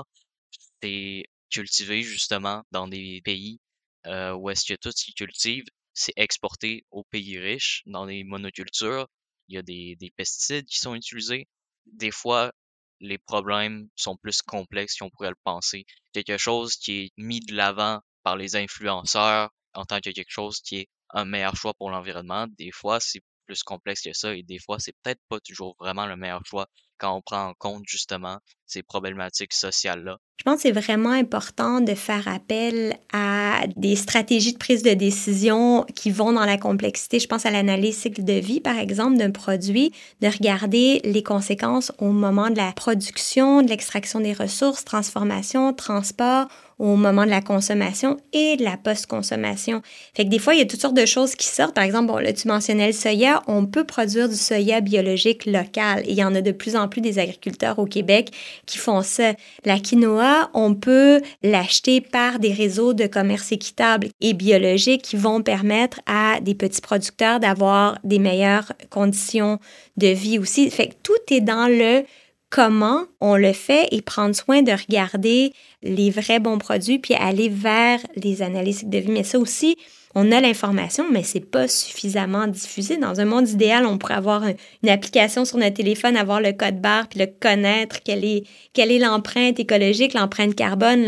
[0.83, 3.61] c'est cultivé justement dans des pays
[4.07, 8.25] euh, où est-ce que tout ce qu'ils cultivent, c'est exporté aux pays riches dans des
[8.25, 9.07] monocultures.
[9.49, 11.49] Il y a des, des pesticides qui sont utilisés.
[11.87, 12.53] Des fois,
[13.01, 15.85] les problèmes sont plus complexes qu'on pourrait le penser.
[16.13, 20.61] Quelque chose qui est mis de l'avant par les influenceurs en tant que quelque chose
[20.61, 24.45] qui est un meilleur choix pour l'environnement, des fois c'est plus complexe que ça et
[24.45, 26.67] des fois c'est peut-être pas toujours vraiment le meilleur choix
[26.99, 30.19] quand on prend en compte justement ces problématiques sociales-là.
[30.39, 34.93] Je pense que c'est vraiment important de faire appel à des stratégies de prise de
[34.93, 37.19] décision qui vont dans la complexité.
[37.19, 41.91] Je pense à l'analyse cycle de vie, par exemple, d'un produit, de regarder les conséquences
[41.99, 46.49] au moment de la production, de l'extraction des ressources, transformation, transport,
[46.81, 49.83] au moment de la consommation et de la post-consommation.
[50.15, 51.75] Fait que des fois, il y a toutes sortes de choses qui sortent.
[51.75, 53.43] Par exemple, bon, là, tu mentionnais le soya.
[53.47, 56.03] On peut produire du soya biologique local.
[56.07, 58.31] Et il y en a de plus en plus des agriculteurs au Québec
[58.65, 59.35] qui font ça.
[59.67, 65.43] La quinoa, on peut l'acheter par des réseaux de commerce équitable et biologique qui vont
[65.43, 69.59] permettre à des petits producteurs d'avoir des meilleures conditions
[69.99, 70.71] de vie aussi.
[70.71, 72.05] Fait que tout est dans le
[72.51, 77.49] comment on le fait et prendre soin de regarder les vrais bons produits puis aller
[77.49, 79.13] vers les analyses de vie.
[79.13, 79.77] Mais ça aussi,
[80.17, 82.97] on a l'information, mais c'est pas suffisamment diffusé.
[82.97, 84.43] Dans un monde idéal, on pourrait avoir
[84.83, 89.61] une application sur notre téléphone, avoir le code barre, puis le connaître, quelle est l'empreinte
[89.61, 91.07] écologique, l'empreinte carbone,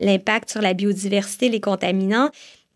[0.00, 2.30] l'impact sur la biodiversité, les contaminants.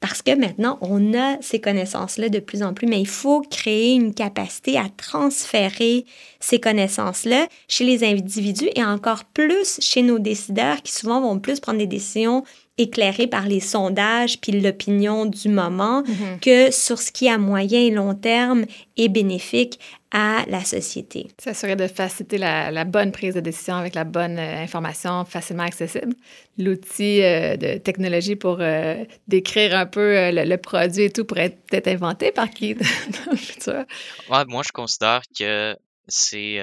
[0.06, 3.94] Parce que maintenant, on a ces connaissances-là de plus en plus, mais il faut créer
[3.94, 6.04] une capacité à transférer
[6.40, 11.58] ces connaissances-là chez les individus et encore plus chez nos décideurs qui souvent vont plus
[11.58, 12.44] prendre des décisions
[12.76, 16.40] éclairées par les sondages puis l'opinion du moment mm-hmm.
[16.40, 18.64] que sur ce qui à moyen et long terme
[18.96, 19.78] est bénéfique
[20.10, 21.26] à la société.
[21.38, 25.64] Ça serait de faciliter la, bonne prise de décision avec la bonne euh, information facilement
[25.64, 26.14] accessible.
[26.56, 31.66] L'outil euh, de technologie pour euh, décrire un peu le, produit et tout pourrait être
[31.66, 33.84] peut-être inventé par qui dans le futur?
[34.28, 36.60] moi, je considère que c'est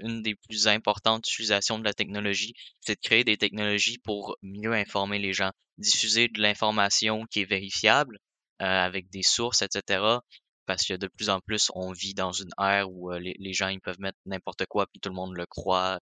[0.00, 4.72] une des plus importantes utilisations de la technologie, c'est de créer des technologies pour mieux
[4.72, 8.18] informer les gens, diffuser de l'information qui est vérifiable
[8.58, 10.18] avec des sources, etc
[10.70, 13.80] parce que de plus en plus, on vit dans une ère où les, gens ils
[13.80, 15.98] peuvent mettre n'importe quoi puis tout le monde le croit.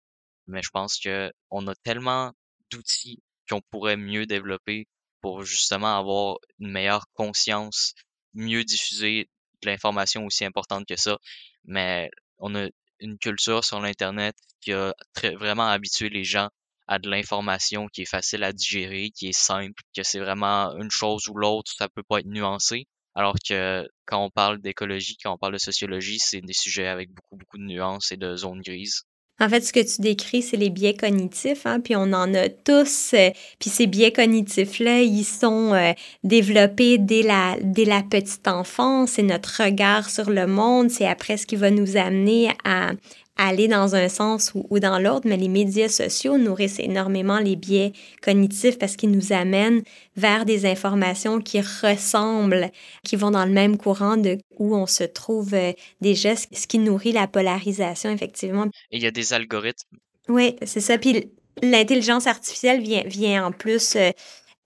[0.47, 2.31] Mais je pense que on a tellement
[2.71, 4.87] d'outils qu'on pourrait mieux développer
[5.21, 7.93] pour justement avoir une meilleure conscience,
[8.33, 9.29] mieux diffuser
[9.61, 11.19] de l'information aussi importante que ça.
[11.65, 12.67] Mais on a
[12.99, 16.49] une culture sur l'Internet qui a très, vraiment habitué les gens
[16.87, 20.91] à de l'information qui est facile à digérer, qui est simple, que c'est vraiment une
[20.91, 22.87] chose ou l'autre, ça peut pas être nuancé.
[23.15, 27.11] Alors que quand on parle d'écologie, quand on parle de sociologie, c'est des sujets avec
[27.11, 29.03] beaucoup, beaucoup de nuances et de zones grises.
[29.41, 32.47] En fait, ce que tu décris, c'est les biais cognitifs, hein, puis on en a
[32.47, 33.11] tous.
[33.13, 35.91] Euh, puis ces biais cognitifs-là, ils sont euh,
[36.23, 39.11] développés dès la, dès la petite enfance.
[39.11, 40.89] C'est notre regard sur le monde.
[40.89, 42.91] C'est après ce qui va nous amener à,
[43.37, 47.91] aller dans un sens ou, dans l'autre, mais les médias sociaux nourrissent énormément les biais
[48.21, 49.83] cognitifs parce qu'ils nous amènent
[50.15, 52.69] vers des informations qui ressemblent,
[53.03, 56.79] qui vont dans le même courant de où on se trouve euh, déjà, ce qui
[56.79, 58.65] nourrit la polarisation, effectivement.
[58.91, 59.97] Et il y a des algorithmes.
[60.29, 60.97] Oui, c'est ça.
[60.97, 61.29] Puis
[61.61, 64.11] l'intelligence artificielle vient, vient en plus euh,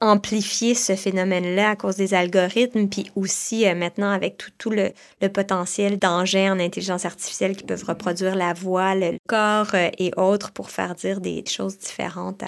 [0.02, 4.92] amplifier ce phénomène-là à cause des algorithmes, puis aussi euh, maintenant avec tout, le,
[5.30, 10.52] potentiel d'engins en intelligence artificielle qui peuvent reproduire la voix, le corps euh, et autres
[10.52, 12.44] pour faire dire des choses différentes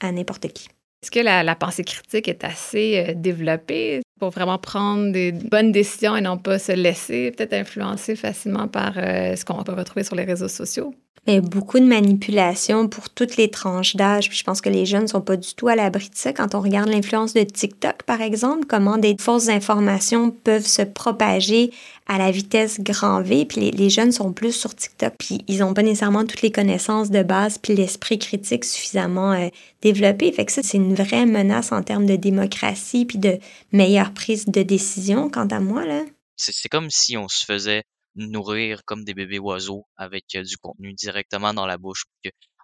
[0.00, 0.68] à, n'importe qui.
[1.02, 5.70] Est-ce que la, la, pensée critique est assez euh, développée pour vraiment prendre des bonnes
[5.70, 10.16] décisions et non pas se laisser peut-être influencer facilement par ce qu'on peut retrouver sur
[10.16, 10.94] les réseaux sociaux?
[11.26, 14.28] Mais beaucoup de manipulation pour toutes les tranches d'âge.
[14.30, 16.32] Je pense que les jeunes sont pas du tout à l'abri de ça.
[16.32, 21.72] Quand on regarde l'influence de TikTok, par exemple, comment des fausses informations peuvent se propager
[22.06, 23.44] à la vitesse grand V.
[23.44, 27.10] Puis les, jeunes sont plus sur TikTok, puis ils ont pas nécessairement toutes les connaissances
[27.10, 29.48] de base, puis l'esprit critique suffisamment euh,
[29.82, 30.30] développé.
[30.32, 33.38] Fait que ça, c'est une vraie menace en termes de démocratie, puis de
[33.72, 36.02] meilleure prise de décision, quant à moi, là.
[36.36, 37.82] C'est comme si on se faisait
[38.16, 42.04] nourrir comme des bébés oiseaux avec euh, du contenu directement dans la bouche.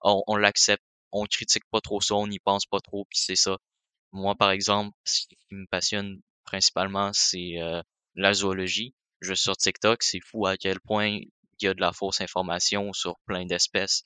[0.02, 3.58] On, l'accepte, on critique pas trop ça, on n'y pense pas trop, puis c'est ça.
[4.12, 7.82] Moi, par exemple, ce qui me passionne principalement, c'est euh,
[8.14, 8.94] la zoologie.
[9.20, 11.30] Je suis sur TikTok, c'est fou à quel point il
[11.62, 14.02] y a de la fausse information sur plein d'espèces.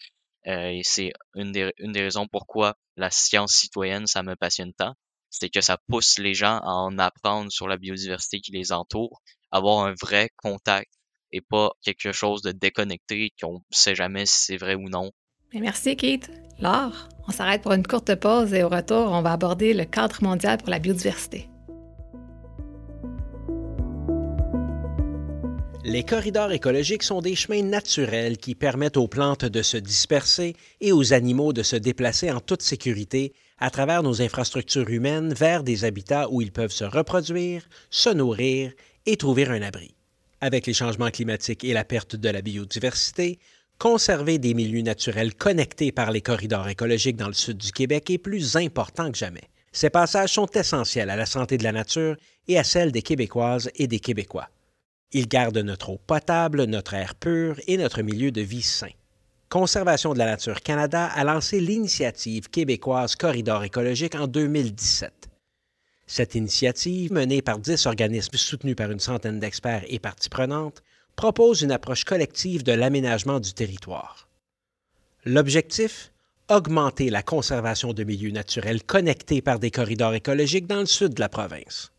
[0.47, 4.75] Euh, et c'est une des, une des raisons pourquoi la science citoyenne, ça me passionne
[4.75, 4.95] tant.
[5.31, 9.23] C'est que ça pousse les gens à en apprendre sur la biodiversité qui les entoure,
[9.51, 10.91] avoir un vrai contact
[11.33, 15.11] et pas quelque chose de déconnecté qu'on ne sait jamais si c'est vrai ou non.
[15.55, 16.31] Merci, Kate.
[16.59, 20.23] Laure, on s'arrête pour une courte pause et au retour, on va aborder le cadre
[20.23, 21.49] mondial pour la biodiversité.
[25.85, 30.91] Les corridors écologiques sont des chemins naturels qui permettent aux plantes de se disperser et
[30.91, 35.85] aux animaux de se déplacer en toute sécurité à travers nos infrastructures humaines vers des
[35.85, 38.73] habitats où ils peuvent se reproduire, se nourrir
[39.07, 39.96] et trouver un abri
[40.47, 43.39] avec les changements climatiques et la perte de la biodiversité,
[43.79, 48.19] conserver des milieux naturels connectés par les corridors écologiques dans le sud du Québec est
[48.19, 49.51] plus important que jamais.
[49.73, 52.17] Ces passages sont essentiels à la santé de la nature
[52.49, 54.49] et à celle des Québécoises et des Québécois.
[55.13, 58.93] Ils gardent notre eau potable, notre air pur et notre milieu de vie sain.
[59.49, 65.29] Conservation de la nature Canada a lancé l'initiative québécoise Corridor écologique en 2017.
[66.07, 70.83] Cette initiative, menée par dix organismes soutenus par une centaine d'experts et parties prenantes,
[71.17, 74.29] propose une approche collective de l'aménagement du territoire.
[75.25, 76.13] L'objectif
[76.49, 81.21] Augmenter la conservation de milieux naturels connectés par des corridors écologiques dans le sud de
[81.21, 81.91] la province.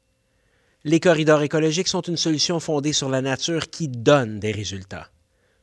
[0.86, 5.10] Les corridors écologiques sont une solution fondée sur la nature qui donne des résultats.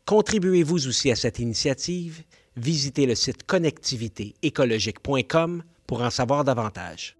[0.04, 2.24] Contribuez-vous aussi à cette initiative?
[2.58, 7.16] Visitez le site connectivitéécologique.com pour en savoir davantage.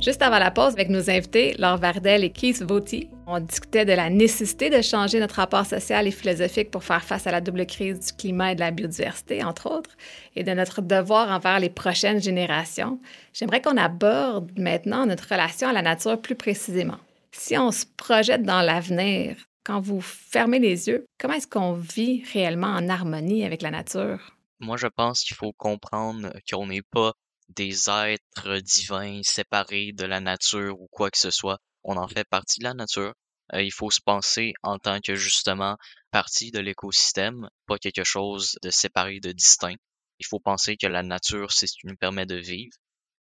[0.00, 3.92] Juste avant la pause, avec nos invités, Laure Vardel et Keith Vauty, on discutait de
[3.92, 7.66] la nécessité de changer notre rapport social et philosophique pour faire face à la double
[7.66, 9.96] crise du climat et de la biodiversité, entre autres,
[10.36, 13.00] et de notre devoir envers les prochaines générations.
[13.32, 16.98] J'aimerais qu'on aborde maintenant notre relation à la nature plus précisément.
[17.32, 22.22] Si on se projette dans l'avenir, quand vous fermez les yeux, comment est-ce qu'on vit
[22.32, 24.36] réellement en harmonie avec la nature?
[24.60, 27.14] Moi, je pense qu'il faut comprendre qu'on n'est pas
[27.48, 31.58] des êtres divins séparés de la nature ou quoi que ce soit.
[31.84, 33.14] On en fait partie de la nature.
[33.54, 35.76] Euh, il faut se penser en tant que justement
[36.10, 39.76] partie de l'écosystème, pas quelque chose de séparé, de distinct.
[40.18, 42.76] Il faut penser que la nature, c'est ce qui nous permet de vivre.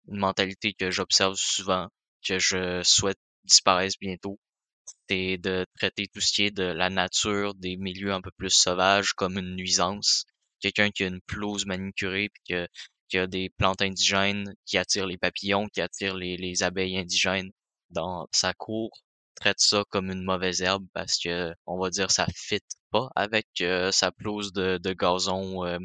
[0.07, 1.87] Une mentalité que j'observe souvent,
[2.27, 4.39] que je souhaite disparaisse bientôt,
[5.09, 8.49] c'est de traiter tout ce qui est de la nature, des milieux un peu plus
[8.49, 10.25] sauvages comme une nuisance.
[10.59, 12.67] Quelqu'un qui a une pelouse manicurée puis que
[13.11, 17.51] qu'il y a des plantes indigènes qui attirent les papillons, qui attirent les, abeilles indigènes
[17.89, 18.89] dans sa cour,
[19.35, 23.47] traite ça comme une mauvaise herbe parce que, on va dire, ça fit pas avec
[23.61, 25.65] euh, sa pelouse de, gazon.
[25.65, 25.79] Euh,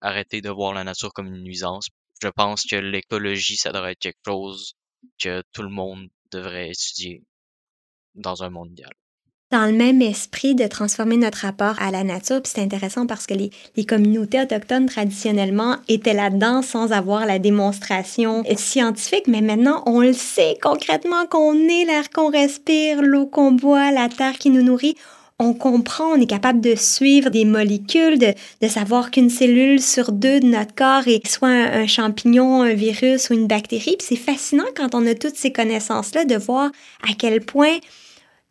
[0.00, 1.88] arrêter de voir la nature comme une nuisance.
[2.22, 4.74] Je pense que l'écologie, ça devrait être quelque chose
[5.18, 7.24] que tout le monde devrait étudier
[8.14, 8.92] dans un monde idéal
[9.52, 12.42] dans le même esprit de transformer notre rapport à la nature.
[12.42, 13.50] Puis c'est intéressant parce que les,
[13.84, 20.58] communautés autochtones traditionnellement étaient là-dedans sans avoir la démonstration scientifique, mais maintenant on le sait
[20.60, 24.96] concrètement qu'on est l'air qu'on respire, l'eau qu'on boit, la terre qui nous nourrit
[25.38, 30.40] on comprend, on est capable de suivre des molécules, de, savoir qu'une cellule sur deux
[30.40, 33.96] de notre corps est soit un, champignon, un virus ou une bactérie.
[34.00, 36.70] c'est fascinant quand on a toutes ces connaissances-là de voir
[37.02, 37.78] à quel point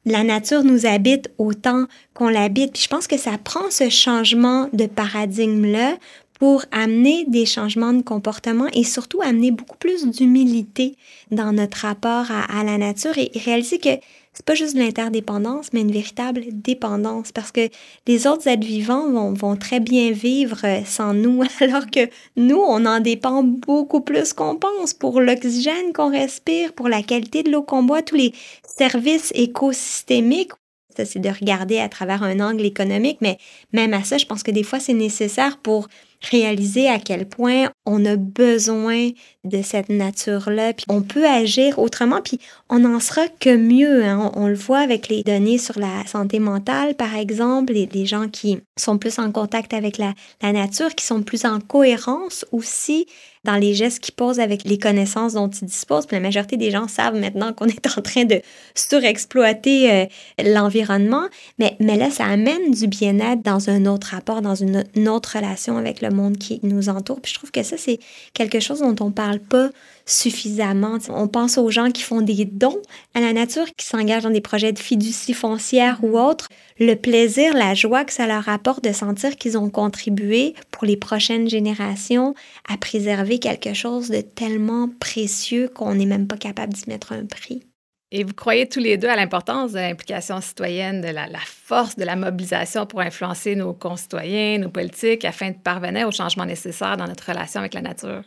[0.05, 2.79] la nature nous habite autant qu'on l'habite.
[2.79, 5.97] Je pense que ça prend ce changement de paradigme-là
[6.39, 10.95] pour amener des changements de comportement et surtout amener beaucoup plus d'humilité
[11.31, 13.89] dans notre rapport à, la nature et réaliser que
[14.35, 17.69] c'est pas juste de l'interdépendance, mais une véritable dépendance parce que
[18.05, 22.85] les autres êtres vivants vont, vont, très bien vivre sans nous, alors que nous, on
[22.85, 27.63] en dépend beaucoup plus qu'on pense pour l'oxygène qu'on respire, pour la qualité de l'eau
[27.63, 28.33] qu'on boit, tous les
[28.77, 30.51] services écosystémiques.
[30.95, 33.37] Ça, c'est de regarder à travers un angle économique, mais
[33.73, 35.87] même à ça, je pense que des fois, c'est nécessaire pour
[36.31, 39.09] réaliser à quel point on a besoin
[39.45, 42.39] de cette nature-là, puis on peut agir autrement, puis
[42.69, 44.03] on n'en sera que mieux.
[44.03, 44.31] Hein.
[44.35, 48.27] On, le voit avec les données sur la santé mentale, par exemple, les, les gens
[48.27, 53.07] qui sont plus en contact avec la, nature, qui sont plus en cohérence aussi
[53.45, 56.07] dans les gestes qu'ils posent avec les connaissances dont ils disposent.
[56.07, 58.41] Puis la majorité des gens savent maintenant qu'on est en train de
[58.73, 60.05] surexploiter euh,
[60.43, 61.27] l'environnement,
[61.59, 65.33] mais, mais là, ça amène du bien-être dans un autre rapport, dans une, une autre
[65.35, 67.21] relation avec le monde qui nous entoure.
[67.21, 67.99] Puis je trouve que ça, c'est
[68.33, 69.69] quelque chose dont on parle pas
[70.05, 70.97] suffisamment.
[71.09, 72.81] On pense aux gens qui font des dons
[73.13, 76.47] à la nature, qui s'engagent dans des projets de fiducie foncière ou autres.
[76.79, 80.97] Le plaisir, la joie que ça leur apporte de sentir qu'ils ont contribué pour les
[80.97, 82.35] prochaines générations
[82.69, 87.25] à préserver quelque chose de tellement précieux qu'on n'est même pas capable d'y mettre un
[87.25, 87.63] prix.
[88.11, 91.95] Et vous croyez tous les deux à l'importance de l'implication citoyenne, de la, la, force
[91.97, 96.97] de la mobilisation pour influencer nos concitoyens, nos politiques, afin de parvenir aux changements nécessaires
[96.97, 98.21] dans notre relation avec la nature?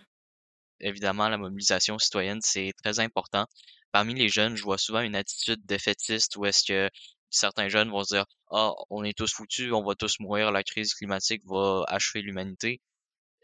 [0.81, 3.47] Évidemment, la mobilisation citoyenne, c'est très important.
[3.93, 6.91] Parmi les jeunes, je vois souvent une attitude défaitiste où est-ce que
[7.31, 10.63] certains jeunes vont se dire Ah, on est tous foutus, on va tous mourir, la
[10.63, 12.81] crise climatique va achever l'humanité.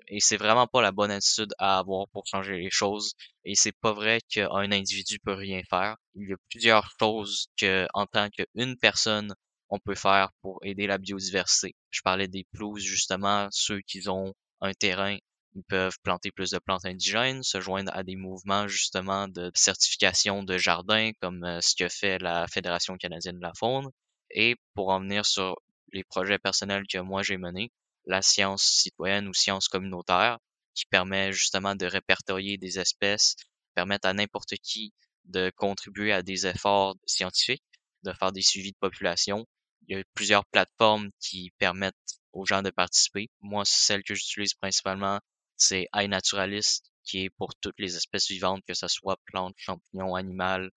[0.08, 3.14] Et c'est vraiment pas la bonne attitude à avoir pour changer les choses.
[3.44, 5.96] Et c'est pas vrai qu'un individu peut rien faire.
[6.14, 9.34] Il y a plusieurs choses que, en tant qu'une personne,
[9.70, 11.74] on peut faire pour aider la biodiversité.
[11.90, 15.16] Je parlais des pelouses, justement, ceux qui ont un terrain
[15.54, 20.42] ils peuvent planter plus de plantes indigènes, se joindre à des mouvements justement de certification
[20.42, 23.90] de jardins comme euh, ce que fait la Fédération canadienne de la faune.
[24.30, 25.56] Et pour en venir sur
[25.92, 27.70] les projets personnels que moi j'ai menés,
[28.06, 30.38] la science citoyenne ou science communautaire,
[30.74, 33.36] qui permet justement de répertorier des espèces,
[33.74, 34.92] permettre à n'importe qui
[35.24, 37.64] de contribuer à des efforts scientifiques,
[38.02, 39.46] de faire des suivis de population.
[39.86, 41.94] Il y a plusieurs plateformes qui permettent
[42.32, 43.28] aux gens de participer.
[43.40, 45.20] Moi, celle que j'utilise principalement,
[45.56, 50.68] c'est iNaturalist, qui est pour toutes les espèces vivantes, que ce soit plantes, champignons, animaux,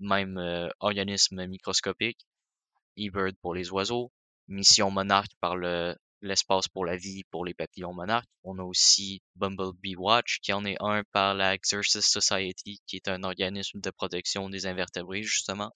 [0.00, 2.26] même euh, organismes microscopiques.
[2.96, 4.12] eBird pour les oiseaux.
[4.48, 8.28] Mission Monarch par le l'espace pour la vie pour les papillons monarques.
[8.44, 13.08] On a aussi Bumblebee Watch, qui en est un par la Exercis Society, qui est
[13.08, 15.72] un organisme de protection des invertébrés, justement.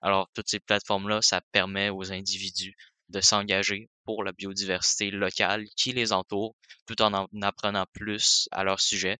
[0.00, 2.74] Alors, toutes ces plateformes-là, ça permet aux individus
[3.12, 6.56] de s'engager pour la biodiversité locale qui les entoure,
[6.86, 9.18] tout en en apprenant plus à leur sujet.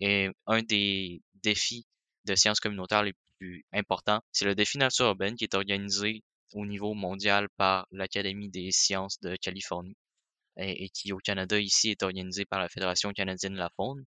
[0.00, 1.86] Et un des défis
[2.24, 6.22] de sciences communautaires les plus importants, c'est le défi nature urbaine qui est organisé
[6.54, 9.96] au niveau mondial par l'Académie des sciences de Californie
[10.56, 14.04] et, qui au Canada ici est organisé par la Fédération canadienne de la faune.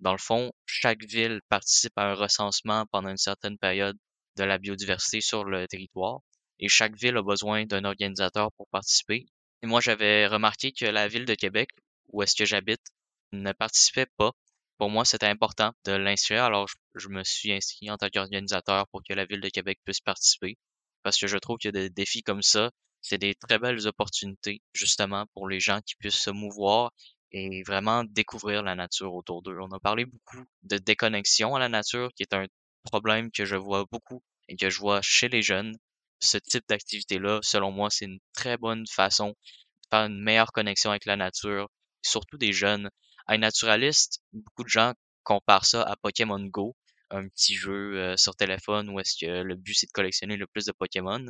[0.00, 3.96] Dans le fond, chaque ville participe à un recensement pendant une certaine période
[4.36, 6.20] de la biodiversité sur le territoire
[6.58, 9.26] et chaque ville a besoin d'un organisateur pour participer.
[9.62, 11.70] Et moi, j'avais remarqué que la ville de Québec,
[12.08, 12.82] où est-ce que j'habite,
[13.32, 14.32] ne participait pas.
[14.78, 19.02] Pour moi, c'était important de l'inscrire, alors je, me suis inscrit en tant qu'organisateur pour
[19.02, 20.56] que la ville de Québec puisse participer.
[21.02, 25.26] Parce que je trouve que des défis comme ça, c'est des très belles opportunités, justement,
[25.34, 26.92] pour les gens qui puissent se mouvoir
[27.32, 29.58] et vraiment découvrir la nature autour d'eux.
[29.60, 32.46] On a parlé beaucoup de déconnexion à la nature, qui est un
[32.84, 35.76] problème que je vois beaucoup et que je vois chez les jeunes
[36.20, 40.90] ce type d'activité-là, selon moi, c'est une très bonne façon de faire une meilleure connexion
[40.90, 41.68] avec la nature,
[42.02, 42.90] surtout des jeunes.
[43.26, 44.94] Un naturaliste, beaucoup de gens
[45.24, 46.76] comparent ça à Pokémon Go,
[47.10, 50.46] un petit jeu euh, sur téléphone où est-ce que le but c'est de collectionner le
[50.46, 51.24] plus de Pokémon.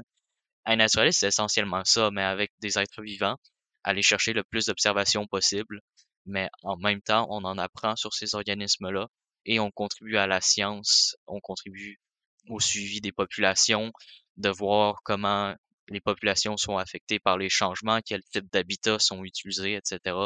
[0.65, 3.37] Un naturaliste, c'est essentiellement ça, mais avec des êtres vivants,
[3.85, 5.81] aller chercher le plus d'observations possible,
[6.27, 9.09] mais en même temps, on en apprend sur ces organismes-là
[9.45, 12.01] et on contribue à la science, on contribue
[12.49, 13.93] au suivi des populations,
[14.37, 15.55] de voir comment
[15.89, 20.17] les populations sont affectées par les changements, quels types d'habitats sont utilisés, etc.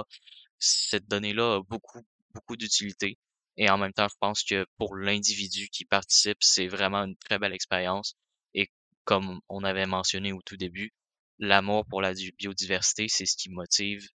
[0.59, 2.03] Cette donnée-là a beaucoup,
[2.35, 3.19] beaucoup d'utilité.
[3.57, 7.39] Et en même temps, je pense que pour l'individu qui participe, c'est vraiment une très
[7.39, 8.17] belle expérience.
[8.55, 8.71] Et
[9.05, 10.93] comme on avait mentionné au tout début,
[11.39, 14.09] l'amour pour la biodiversité, c'est ce qui motive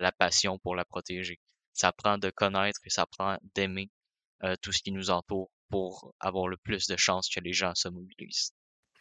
[0.00, 1.38] la passion pour la protéger.
[1.74, 3.90] Ça prend de connaître et ça prend d'aimer
[4.44, 7.74] euh, tout ce qui nous entoure pour avoir le plus de chances que les gens
[7.74, 8.52] se mobilisent.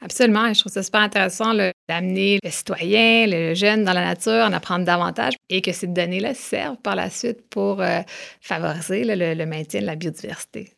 [0.02, 0.54] Absolument.
[0.54, 1.54] Je trouve ça super intéressant
[1.90, 6.34] d'amener le citoyen, le jeune dans la nature, en apprendre davantage et que ces données-là
[6.36, 8.02] servent par la suite pour euh,
[8.40, 10.74] favoriser le, le, maintien de la biodiversité.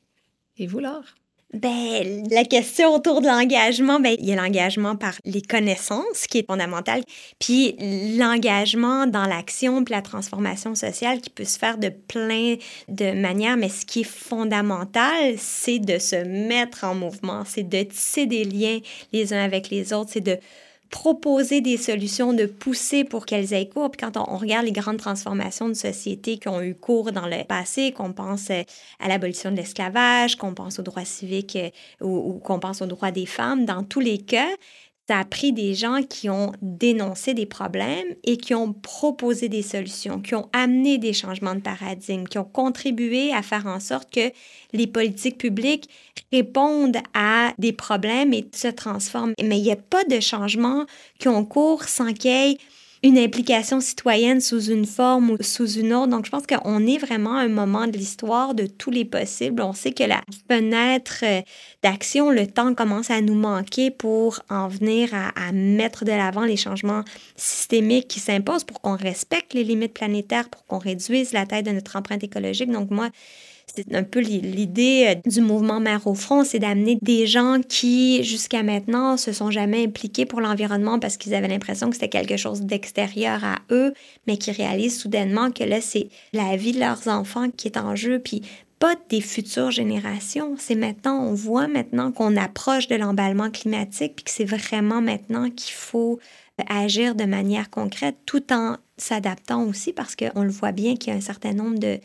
[0.57, 1.18] Et vous, Laure?
[1.51, 6.37] Ben, la question autour de l'engagement, ben, il y a l'engagement par les connaissances qui
[6.37, 7.01] est fondamental,
[7.39, 7.75] puis
[8.19, 13.57] l'engagement dans l'action, puis la transformation sociale qui peut se faire de plein de manières,
[13.57, 18.43] mais ce qui est fondamental, c'est de se mettre en mouvement, c'est de tisser des
[18.43, 18.77] liens
[19.11, 20.37] les uns avec les autres, c'est de
[20.89, 23.91] proposer des solutions, de pousser pour qu'elles aient cours.
[23.91, 27.43] Puis quand on, regarde les grandes transformations de société qui ont eu cours dans le
[27.43, 28.63] passé, qu'on pense euh,
[28.99, 31.69] à l'abolition de l'esclavage, qu'on pense aux droits civiques euh,
[32.01, 34.49] ou, ou qu'on pense aux droits des femmes, dans tous les cas,
[35.09, 39.63] ça a pris des gens qui ont dénoncé des problèmes et qui ont proposé des
[39.63, 44.13] solutions, qui ont amené des changements de paradigme, qui ont contribué à faire en sorte
[44.13, 44.31] que
[44.71, 45.89] les politiques publiques
[46.31, 49.33] répondent à des problèmes et se transforment.
[49.41, 50.85] Mais il n'y a pas de changement
[51.19, 52.57] qui ont cours sans qu'il y ait
[53.01, 56.07] une implication citoyenne sous une forme ou sous une autre.
[56.07, 59.61] Donc, je pense qu'on est vraiment à un moment de l'histoire de tous les possibles.
[59.61, 61.23] On sait que la fenêtre
[61.81, 66.43] d'action, le temps commence à nous manquer pour en venir à, à mettre de l'avant
[66.43, 67.03] les changements
[67.37, 71.71] systémiques qui s'imposent pour qu'on respecte les limites planétaires, pour qu'on réduise la taille de
[71.71, 72.69] notre empreinte écologique.
[72.69, 73.09] Donc, moi,
[73.75, 78.23] c'est un peu l'idée euh, du mouvement Mère au front, c'est d'amener des gens qui,
[78.23, 82.37] jusqu'à maintenant, se sont jamais impliqués pour l'environnement parce qu'ils avaient l'impression que c'était quelque
[82.37, 83.93] chose d'extérieur à eux,
[84.27, 87.95] mais qui réalisent soudainement que là, c'est la vie de leurs enfants qui est en
[87.95, 88.41] jeu, puis
[88.79, 90.55] pas des futures générations.
[90.57, 95.49] C'est maintenant, on voit maintenant qu'on approche de l'emballement climatique, puis que c'est vraiment maintenant
[95.49, 96.19] qu'il faut
[96.67, 101.15] agir de manière concrète tout en s'adaptant aussi parce qu'on le voit bien qu'il y
[101.15, 101.99] a un certain nombre de,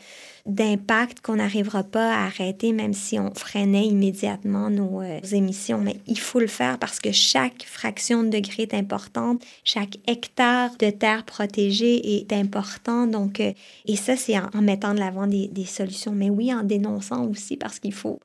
[0.45, 5.79] d'impacts qu'on n'arrivera pas à arrêter même si on freinait immédiatement nos, euh, émissions.
[5.79, 10.75] Mais il faut le faire parce que chaque fraction de degré est importante, chaque hectare
[10.77, 13.07] de terre protégée est important.
[13.07, 13.53] Donc, euh,
[13.85, 16.13] et ça, c'est en, mettant de l'avant des, des solutions.
[16.13, 18.19] Mais oui, en dénonçant aussi parce qu'il faut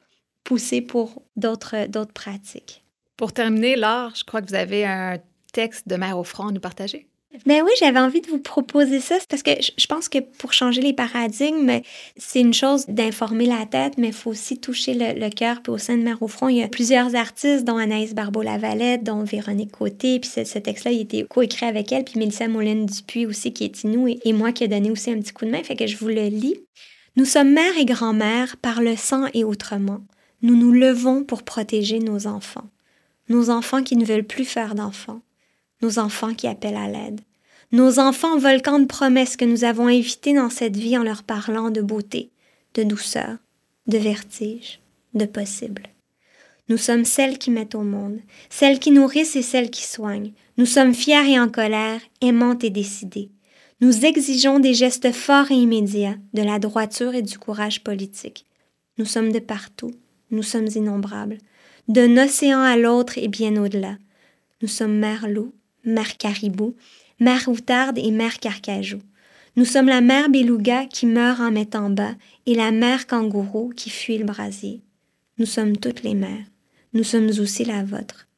[0.44, 2.84] pousser pour d'autres, d'autres pratiques.
[3.16, 5.18] Pour terminer, Laure, je crois que vous avez un
[5.52, 7.06] texte de Mère au front à nous partager?
[7.46, 10.82] Ben oui, j'avais envie de vous proposer ça parce que je pense que pour changer
[10.82, 11.80] les paradigmes,
[12.16, 15.62] c'est une chose d'informer la tête, mais il faut aussi toucher le, cœur.
[15.62, 19.04] Puis au sein de Mère au front, il y a plusieurs artistes, dont Anaïs Barbeau-Lavalette,
[19.04, 20.18] dont Véronique Côté.
[20.18, 22.04] Puis ce, texte-là, il a été coécrit avec elle.
[22.04, 25.12] Puis Mélissa Moulin Dupuis aussi, qui est Inou, et, et moi qui ai donné aussi
[25.12, 25.62] un petit coup de main.
[25.62, 26.56] Fait que je vous le lis.
[27.14, 30.00] Nous sommes mère et grand-mère par le sang et autrement.
[30.42, 32.68] Nous nous levons pour protéger nos enfants.
[33.28, 35.20] Nos enfants qui ne veulent plus faire d'enfants
[35.82, 37.20] nos enfants qui appellent à l'aide,
[37.72, 41.70] nos enfants volcans de promesses que nous avons invités dans cette vie en leur parlant
[41.70, 42.30] de beauté,
[42.74, 43.36] de douceur,
[43.86, 44.80] de vertige,
[45.14, 45.82] de possible.
[46.68, 50.32] Nous sommes celles qui mettent au monde, celles qui nourrissent et celles qui soignent.
[50.56, 53.30] Nous sommes fières et en colère, aimantes et décidées.
[53.80, 58.46] Nous exigeons des gestes forts et immédiats, de la droiture et du courage politique.
[58.98, 59.92] Nous sommes de partout,
[60.30, 61.38] nous sommes innombrables,
[61.88, 63.96] d'un océan à l'autre et bien au-delà.
[64.62, 65.54] Nous sommes mère loup,
[65.84, 66.74] mère caribou,
[67.18, 68.98] mère outarde et mère carcajou.
[69.56, 72.14] Nous sommes la mère beluga qui meurt en mettant bas
[72.46, 74.80] et la mère kangourou qui fuit le brasier.
[75.38, 76.46] Nous sommes toutes les mères.
[76.92, 78.28] Nous sommes aussi la vôtre.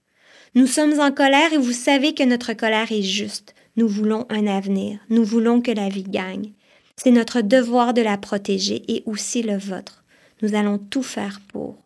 [0.54, 3.54] Nous sommes en colère et vous savez que notre colère est juste.
[3.76, 4.98] Nous voulons un avenir.
[5.08, 6.52] Nous voulons que la vie gagne.
[6.96, 10.04] C'est notre devoir de la protéger et aussi le vôtre.
[10.42, 11.78] Nous allons tout faire pour.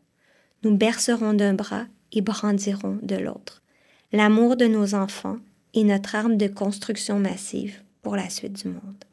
[0.63, 3.63] Nous bercerons d'un bras et brandirons de l'autre.
[4.13, 5.39] L'amour de nos enfants
[5.75, 9.05] est notre arme de construction massive pour la suite du monde.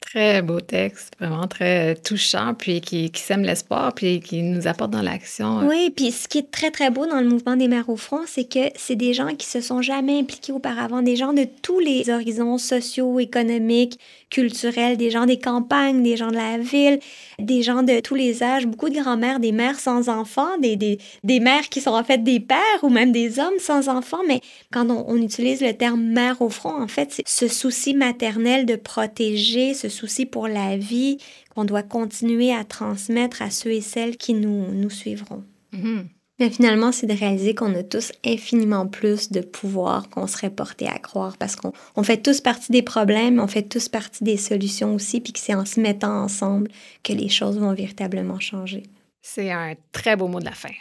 [0.00, 4.90] Très beau texte, vraiment très touchant, puis qui, qui sème l'espoir, puis qui nous apporte
[4.90, 5.66] dans l'action.
[5.68, 8.22] Oui, puis ce qui est très, très beau dans le mouvement des mères au front,
[8.26, 11.80] c'est que c'est des gens qui se sont jamais impliqués auparavant, des gens de tous
[11.80, 13.98] les horizons sociaux, économiques,
[14.30, 17.00] culturels, des gens des campagnes, des gens de la ville,
[17.38, 20.98] des gens de tous les âges, beaucoup de grand-mères, des mères sans enfants, des, des,
[21.24, 24.20] des, mères qui sont en fait des pères ou même des hommes sans enfants.
[24.26, 24.40] Mais
[24.70, 28.66] quand on, on utilise le terme mère au front, en fait, c'est ce souci maternel
[28.66, 31.18] de protéger, ce souci pour la vie
[31.54, 35.44] qu'on doit continuer à transmettre à ceux et celles qui nous, nous suivront.
[35.72, 36.04] Mm-hmm.
[36.38, 40.86] Mais finalement, c'est de réaliser qu'on a tous infiniment plus de pouvoir qu'on serait porté
[40.86, 44.36] à croire parce qu'on on fait tous partie des problèmes, on fait tous partie des
[44.36, 46.70] solutions aussi, puis que c'est en se mettant ensemble
[47.02, 48.84] que les choses vont véritablement changer.
[49.20, 50.72] C'est un très beau mot de la fin.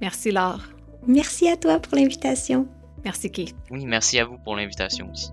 [0.00, 0.62] Merci Laure.
[1.06, 2.66] Merci à toi pour l'invitation.
[3.04, 3.54] Merci Keith.
[3.70, 5.30] Oui, merci à vous pour l'invitation aussi.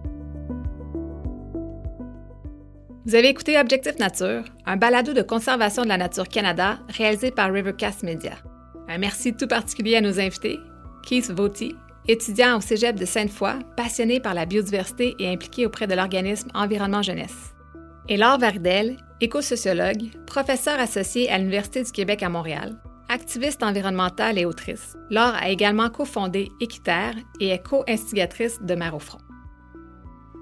[3.05, 7.51] Vous avez écouté Objectif Nature, un balado de conservation de la nature Canada réalisé par
[7.51, 8.35] Rivercast Media.
[8.87, 10.57] Un merci tout particulier à nos invités,
[11.05, 11.75] Keith Vauty,
[12.07, 17.01] étudiant au Cégep de Sainte-Foy, passionné par la biodiversité et impliqué auprès de l'organisme Environnement
[17.01, 17.53] Jeunesse.
[18.07, 22.77] Et Laure Vardel, éco-sociologue, professeur associé à l'Université du Québec à Montréal,
[23.09, 24.95] activiste environnementale et autrice.
[25.09, 29.19] Laure a également cofondé Équiterre et est co-instigatrice de Mère au.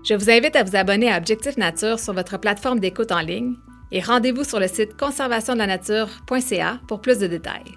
[0.03, 3.53] Je vous invite à vous abonner à Objectif Nature sur votre plateforme d'écoute en ligne
[3.91, 7.75] et rendez-vous sur le site conservationdelaнаture.ca pour plus de détails.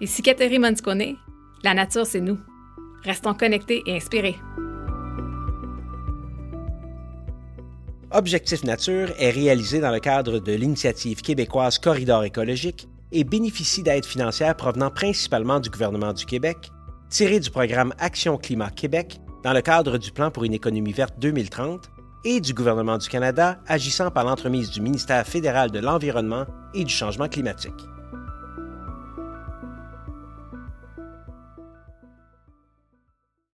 [0.00, 1.16] Ici Catherine Monscone,
[1.64, 2.38] la nature c'est nous.
[3.02, 4.36] Restons connectés et inspirés.
[8.12, 14.06] Objectif Nature est réalisé dans le cadre de l'initiative québécoise Corridor écologique et bénéficie d'aides
[14.06, 16.70] financières provenant principalement du gouvernement du Québec,
[17.10, 21.14] tirées du programme Action Climat Québec dans le cadre du Plan pour une économie verte
[21.20, 21.88] 2030
[22.24, 26.92] et du gouvernement du Canada agissant par l'entremise du ministère fédéral de l'Environnement et du
[26.92, 27.86] Changement climatique.